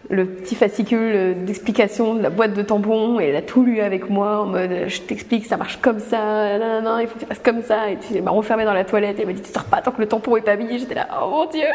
le 0.09 0.27
petit 0.27 0.55
fascicule 0.55 1.45
d'explication 1.45 2.15
de 2.15 2.23
la 2.23 2.31
boîte 2.31 2.55
de 2.55 2.63
tampons 2.63 3.21
et 3.21 3.27
elle 3.27 3.37
a 3.37 3.43
tout 3.43 3.65
lu 3.65 3.81
avec 3.81 4.09
moi 4.09 4.41
en 4.41 4.47
mode 4.47 4.71
je 4.87 5.01
t'explique 5.01 5.47
ça 5.47 5.57
marche 5.57 5.79
comme 5.81 5.99
ça 5.99 6.59
non, 6.81 6.99
il 6.99 7.09
faut 7.09 7.15
que 7.15 7.21
tu 7.21 7.27
fasses 7.27 7.41
comme 7.41 7.63
ça 7.63 7.91
et 7.91 7.99
elle 8.15 8.23
m'a 8.23 8.31
renfermée 8.31 8.65
dans 8.65 8.75
la 8.75 8.85
toilette 8.85 9.19
et 9.19 9.23
elle 9.23 9.29
m'a 9.29 9.33
dit 9.33 9.43
tu 9.43 9.53
sors 9.53 9.65
pas 9.65 9.81
tant 9.81 9.91
que 9.91 10.01
le 10.01 10.07
tampon 10.07 10.37
est 10.37 10.43
pas 10.43 10.57
mis 10.57 10.79
j'étais 10.79 10.95
là 10.95 11.09
oh 11.23 11.29
mon 11.29 11.47
dieu 11.47 11.67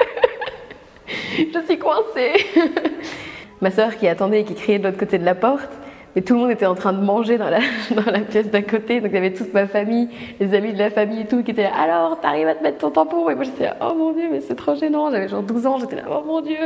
je 1.38 1.60
suis 1.66 1.78
coincée 1.78 2.46
ma 3.62 3.72
sœur 3.72 3.98
qui 3.98 4.08
attendait 4.08 4.42
et 4.42 4.44
qui 4.46 4.56
criait 4.56 4.80
de 4.80 4.86
l'autre 4.86 5.00
côté 5.00 5.18
de 5.18 5.26
la 5.26 5.36
porte 5.36 5.72
mais 6.16 6.22
tout 6.22 6.34
le 6.34 6.42
monde 6.42 6.52
était 6.52 6.66
en 6.66 6.76
train 6.76 6.94
de 6.94 7.02
manger 7.02 7.38
dans 7.38 7.50
la, 7.50 7.60
dans 7.92 8.12
la 8.12 8.20
pièce 8.20 8.50
d'à 8.50 8.62
côté. 8.62 9.00
Donc 9.00 9.12
il 9.12 9.16
y 9.16 9.18
avait 9.18 9.34
toute 9.34 9.54
ma 9.54 9.66
famille, 9.66 10.10
les 10.40 10.54
amis 10.54 10.74
de 10.74 10.78
la 10.78 10.90
famille 10.90 11.22
et 11.22 11.26
tout, 11.26 11.42
qui 11.42 11.52
étaient 11.52 11.64
là. 11.64 11.74
Alors, 11.74 12.20
t'arrives 12.20 12.50
à 12.50 12.56
te 12.56 12.64
mettre 12.64 12.80
ton 12.80 12.92
tampon? 12.92 13.30
Et 13.30 13.36
moi 13.36 13.46
j'étais 13.46 13.66
là, 13.66 13.78
oh 13.82 13.94
mon 13.96 14.12
dieu, 14.12 14.28
mais 14.30 14.42
c'est 14.42 14.56
trop 14.56 14.76
gênant. 14.76 15.10
J'avais 15.10 15.30
genre 15.30 15.44
12 15.44 15.68
ans, 15.68 15.78
j'étais 15.80 15.96
là, 15.96 16.04
oh 16.10 16.24
mon 16.26 16.42
dieu 16.42 16.58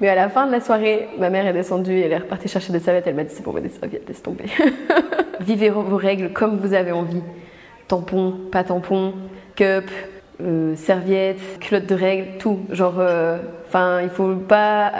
Mais 0.00 0.08
à 0.08 0.14
la 0.14 0.28
fin 0.28 0.46
de 0.46 0.52
la 0.52 0.60
soirée, 0.60 1.08
ma 1.18 1.30
mère 1.30 1.46
est 1.46 1.52
descendue, 1.52 2.00
elle 2.00 2.12
est 2.12 2.18
repartie 2.18 2.48
chercher 2.48 2.72
des 2.72 2.80
serviettes. 2.80 3.06
Elle 3.06 3.14
m'a 3.14 3.24
dit, 3.24 3.34
c'est 3.34 3.46
mettre 3.46 3.60
des 3.60 3.68
serviettes, 3.68 4.08
laisse 4.08 4.22
tomber. 4.22 4.44
Vivez 5.40 5.70
vos 5.70 5.96
règles 5.96 6.32
comme 6.32 6.58
vous 6.58 6.74
avez 6.74 6.92
envie. 6.92 7.22
Tampon, 7.88 8.34
pas 8.50 8.64
tampon, 8.64 9.14
cup, 9.54 9.90
euh, 10.42 10.74
serviette, 10.76 11.40
culotte 11.60 11.86
de 11.86 11.94
règles, 11.94 12.38
tout. 12.38 12.60
Genre, 12.70 13.00
enfin, 13.66 14.00
il 14.02 14.10
faut 14.10 14.34
pas 14.34 14.92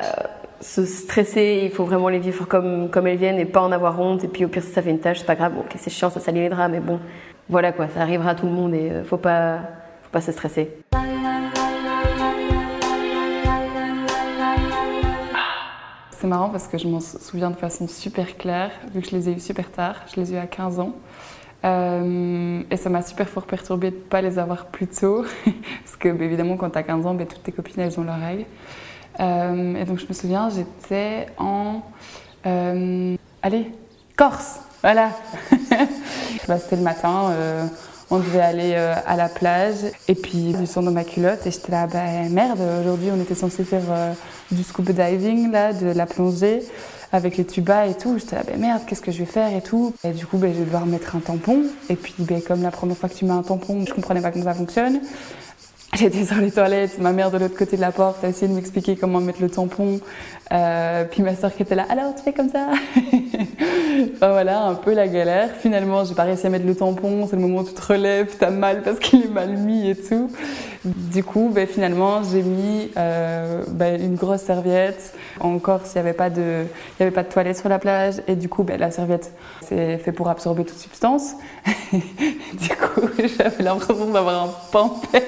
se 0.60 0.84
stresser, 0.84 1.62
il 1.64 1.70
faut 1.70 1.84
vraiment 1.84 2.08
les 2.08 2.18
vivre 2.18 2.46
comme, 2.46 2.88
comme 2.90 3.06
elles 3.06 3.18
viennent 3.18 3.38
et 3.38 3.44
pas 3.44 3.60
en 3.60 3.72
avoir 3.72 4.00
honte. 4.00 4.24
Et 4.24 4.28
puis 4.28 4.44
au 4.44 4.48
pire, 4.48 4.62
si 4.62 4.72
ça 4.72 4.82
fait 4.82 4.90
une 4.90 5.00
tâche, 5.00 5.18
c'est 5.18 5.26
pas 5.26 5.34
grave. 5.34 5.52
Bon, 5.54 5.60
ok, 5.60 5.74
c'est 5.76 5.90
chiant, 5.90 6.10
ça 6.10 6.20
salit 6.20 6.40
les 6.40 6.48
draps, 6.48 6.70
mais 6.70 6.80
bon, 6.80 6.98
voilà 7.48 7.72
quoi, 7.72 7.88
ça 7.88 8.00
arrivera 8.00 8.30
à 8.30 8.34
tout 8.34 8.46
le 8.46 8.52
monde 8.52 8.74
et 8.74 8.90
euh, 8.90 9.04
faut 9.04 9.16
pas, 9.16 9.60
faut 10.02 10.10
pas 10.10 10.20
se 10.20 10.32
stresser. 10.32 10.70
Marrant 16.26 16.48
parce 16.50 16.66
que 16.66 16.78
je 16.78 16.88
m'en 16.88 17.00
souviens 17.00 17.50
de 17.50 17.56
façon 17.56 17.88
super 17.88 18.36
claire, 18.36 18.70
vu 18.92 19.00
que 19.00 19.08
je 19.08 19.16
les 19.16 19.28
ai 19.28 19.32
eus 19.32 19.40
super 19.40 19.70
tard, 19.70 19.96
je 20.14 20.20
les 20.20 20.32
ai 20.32 20.36
eus 20.36 20.38
à 20.38 20.46
15 20.46 20.80
ans. 20.80 20.92
Euh, 21.64 22.62
et 22.70 22.76
ça 22.76 22.90
m'a 22.90 23.02
super 23.02 23.28
fort 23.28 23.44
perturbée 23.44 23.90
de 23.90 23.96
ne 23.96 24.00
pas 24.00 24.20
les 24.20 24.38
avoir 24.38 24.66
plus 24.66 24.86
tôt, 24.86 25.24
parce 25.44 25.96
que 25.98 26.10
bah, 26.10 26.24
évidemment 26.24 26.56
quand 26.56 26.70
tu 26.70 26.78
as 26.78 26.82
15 26.82 27.06
ans, 27.06 27.14
bah, 27.14 27.24
toutes 27.26 27.42
tes 27.42 27.52
copines 27.52 27.80
elles 27.80 27.98
ont 27.98 28.04
leurs 28.04 28.20
règles. 28.20 28.44
Euh, 29.18 29.74
et 29.74 29.84
donc 29.84 29.98
je 29.98 30.06
me 30.06 30.12
souviens, 30.12 30.48
j'étais 30.50 31.26
en... 31.38 31.82
Euh, 32.46 33.16
allez, 33.42 33.72
Corse, 34.16 34.60
voilà. 34.82 35.10
bah, 36.48 36.58
C'était 36.58 36.76
le 36.76 36.82
matin, 36.82 37.32
on 38.10 38.18
devait 38.18 38.40
aller 38.40 38.74
à 38.74 39.16
la 39.16 39.28
plage 39.28 39.78
et 40.06 40.14
puis 40.14 40.52
du 40.52 40.66
sang 40.66 40.82
dans 40.82 40.92
ma 40.92 41.04
culotte 41.04 41.46
et 41.46 41.50
j'étais 41.50 41.72
là, 41.72 41.88
bah 41.88 42.28
merde, 42.30 42.60
aujourd'hui 42.80 43.08
on 43.12 43.20
était 43.20 43.34
censé 43.34 43.64
faire 43.64 43.82
du 44.50 44.62
scuba 44.62 44.92
diving, 44.92 45.50
là, 45.50 45.72
de 45.72 45.86
la 45.86 46.06
plongée 46.06 46.62
avec 47.12 47.36
les 47.36 47.44
tubas 47.44 47.86
et 47.86 47.94
tout. 47.94 48.18
J'étais 48.18 48.36
là, 48.36 48.42
bah 48.46 48.56
merde, 48.58 48.82
qu'est-ce 48.86 49.02
que 49.02 49.12
je 49.12 49.18
vais 49.18 49.26
faire 49.26 49.54
et 49.54 49.62
tout. 49.62 49.94
Et 50.04 50.10
du 50.10 50.26
coup, 50.26 50.38
bah, 50.38 50.48
je 50.52 50.58
vais 50.58 50.64
devoir 50.64 50.86
mettre 50.86 51.16
un 51.16 51.20
tampon. 51.20 51.62
Et 51.88 51.96
puis, 51.96 52.14
bah, 52.18 52.36
comme 52.46 52.62
la 52.62 52.70
première 52.70 52.96
fois 52.96 53.08
que 53.08 53.14
tu 53.14 53.24
mets 53.24 53.32
un 53.32 53.42
tampon, 53.42 53.84
je 53.86 53.92
comprenais 53.92 54.20
pas 54.20 54.30
comment 54.30 54.44
ça 54.44 54.54
fonctionne. 54.54 55.00
J'étais 55.94 56.24
sur 56.24 56.36
les 56.36 56.50
toilettes, 56.50 56.98
ma 56.98 57.12
mère 57.12 57.30
de 57.30 57.38
l'autre 57.38 57.56
côté 57.56 57.76
de 57.76 57.80
la 57.80 57.92
porte 57.92 58.22
a 58.24 58.28
essayé 58.28 58.48
de 58.48 58.54
m'expliquer 58.54 58.96
comment 58.96 59.20
mettre 59.20 59.40
le 59.40 59.48
tampon. 59.48 60.00
Euh, 60.52 61.04
puis 61.10 61.22
ma 61.22 61.34
soeur 61.34 61.54
qui 61.54 61.62
était 61.62 61.74
là, 61.74 61.86
alors 61.88 62.14
tu 62.14 62.22
fais 62.22 62.32
comme 62.32 62.48
ça 62.48 62.70
Voilà, 64.20 64.64
un 64.64 64.74
peu 64.74 64.94
la 64.94 65.08
galère. 65.08 65.50
Finalement, 65.58 66.04
j'ai 66.04 66.14
pas 66.14 66.24
réussi 66.24 66.46
à 66.46 66.50
mettre 66.50 66.66
le 66.66 66.74
tampon, 66.74 67.26
c'est 67.28 67.36
le 67.36 67.42
moment 67.42 67.60
où 67.60 67.64
tu 67.64 67.72
te 67.72 67.82
relèves, 67.82 68.36
t'as 68.38 68.50
mal 68.50 68.82
parce 68.82 68.98
qu'il 68.98 69.24
est 69.24 69.28
mal 69.28 69.56
mis 69.56 69.90
et 69.90 69.96
tout. 69.96 70.30
Du 70.84 71.24
coup, 71.24 71.50
ben, 71.52 71.66
finalement, 71.66 72.22
j'ai 72.22 72.42
mis 72.42 72.90
euh, 72.96 73.64
ben, 73.68 74.00
une 74.00 74.14
grosse 74.14 74.42
serviette. 74.42 75.14
Encore, 75.40 75.84
s'il 75.84 76.02
n'y 76.02 76.08
avait, 76.08 76.16
il 76.36 76.66
y 77.00 77.02
avait 77.02 77.10
pas 77.10 77.22
de 77.22 77.28
toilette 77.28 77.56
sur 77.56 77.68
la 77.68 77.78
plage. 77.78 78.22
Et 78.28 78.36
du 78.36 78.48
coup, 78.48 78.62
ben, 78.62 78.78
la 78.78 78.90
serviette, 78.90 79.32
c'est 79.62 79.98
fait 79.98 80.12
pour 80.12 80.28
absorber 80.28 80.64
toute 80.64 80.78
substance. 80.78 81.32
du 81.92 82.68
coup, 82.68 83.08
j'avais 83.18 83.64
l'impression 83.64 84.10
d'avoir 84.10 84.44
un 84.44 84.50
pampers. 84.70 85.22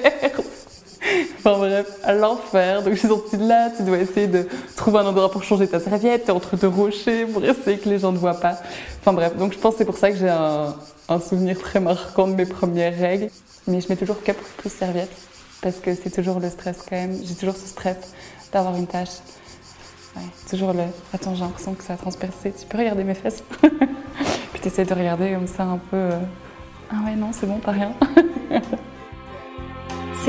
Enfin 1.39 1.57
bref, 1.57 1.87
à 2.03 2.13
l'enfer. 2.13 2.83
Donc 2.83 2.93
je 2.93 2.99
suis 2.99 3.07
sortie 3.07 3.37
de 3.37 3.47
là, 3.47 3.69
tu 3.75 3.83
dois 3.83 3.97
essayer 3.97 4.27
de 4.27 4.47
trouver 4.75 4.99
un 4.99 5.05
endroit 5.05 5.31
pour 5.31 5.43
changer 5.43 5.67
ta 5.67 5.79
serviette, 5.79 6.25
t'es 6.25 6.31
entre 6.31 6.57
deux 6.57 6.67
rochers 6.67 7.25
pour 7.25 7.43
essayer 7.43 7.77
que 7.77 7.89
les 7.89 7.99
gens 7.99 8.11
ne 8.11 8.17
voient 8.17 8.39
pas. 8.39 8.59
Enfin 9.01 9.13
bref, 9.13 9.35
donc 9.37 9.53
je 9.53 9.57
pense 9.57 9.73
que 9.73 9.79
c'est 9.79 9.85
pour 9.85 9.97
ça 9.97 10.11
que 10.11 10.17
j'ai 10.17 10.29
un, 10.29 10.75
souvenir 11.19 11.59
très 11.59 11.79
marquant 11.79 12.27
de 12.27 12.33
mes 12.33 12.45
premières 12.45 12.97
règles. 12.97 13.29
Mais 13.67 13.81
je 13.81 13.89
mets 13.89 13.95
toujours 13.95 14.21
cap 14.23 14.37
plus 14.57 14.71
serviette 14.71 15.11
parce 15.61 15.77
que 15.77 15.93
c'est 15.93 16.09
toujours 16.09 16.39
le 16.39 16.49
stress 16.49 16.79
quand 16.87 16.95
même. 16.95 17.17
J'ai 17.23 17.35
toujours 17.35 17.55
ce 17.55 17.67
stress 17.67 17.97
d'avoir 18.51 18.75
une 18.75 18.87
tâche. 18.87 19.17
Ouais, 20.15 20.23
toujours 20.49 20.73
le. 20.73 20.83
Attends, 21.13 21.35
j'ai 21.35 21.41
l'impression 21.41 21.73
que 21.73 21.83
ça 21.83 21.93
a 21.93 21.97
transpercé. 21.97 22.51
Tu 22.51 22.65
peux 22.65 22.77
regarder 22.77 23.03
mes 23.03 23.13
fesses? 23.13 23.43
Puis 24.53 24.61
t'essayes 24.61 24.85
de 24.85 24.93
regarder 24.93 25.33
comme 25.33 25.47
ça 25.47 25.63
un 25.63 25.77
peu. 25.77 25.97
Euh... 25.97 26.19
Ah 26.91 27.05
ouais, 27.05 27.15
non, 27.15 27.29
c'est 27.31 27.45
bon, 27.45 27.59
pas 27.59 27.71
rien. 27.71 27.93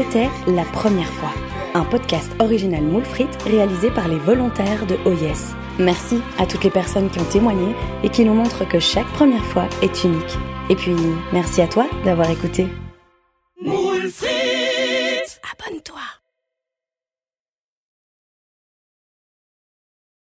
C'était 0.01 0.31
La 0.47 0.65
Première 0.65 1.13
fois, 1.13 1.29
un 1.75 1.85
podcast 1.85 2.31
original 2.39 2.83
Moule 2.83 3.05
Frites 3.05 3.43
réalisé 3.45 3.91
par 3.91 4.09
les 4.09 4.17
volontaires 4.17 4.87
de 4.87 4.97
OYES. 5.05 5.55
Merci 5.79 6.23
à 6.39 6.47
toutes 6.47 6.65
les 6.65 6.71
personnes 6.71 7.11
qui 7.11 7.21
ont 7.21 7.25
témoigné 7.25 7.75
et 8.03 8.09
qui 8.09 8.25
nous 8.25 8.33
montrent 8.33 8.67
que 8.67 8.79
chaque 8.79 9.09
première 9.09 9.45
fois 9.45 9.69
est 9.83 10.03
unique. 10.03 10.39
Et 10.71 10.75
puis, 10.75 10.97
merci 11.35 11.61
à 11.61 11.67
toi 11.67 11.87
d'avoir 12.03 12.31
écouté. 12.31 12.67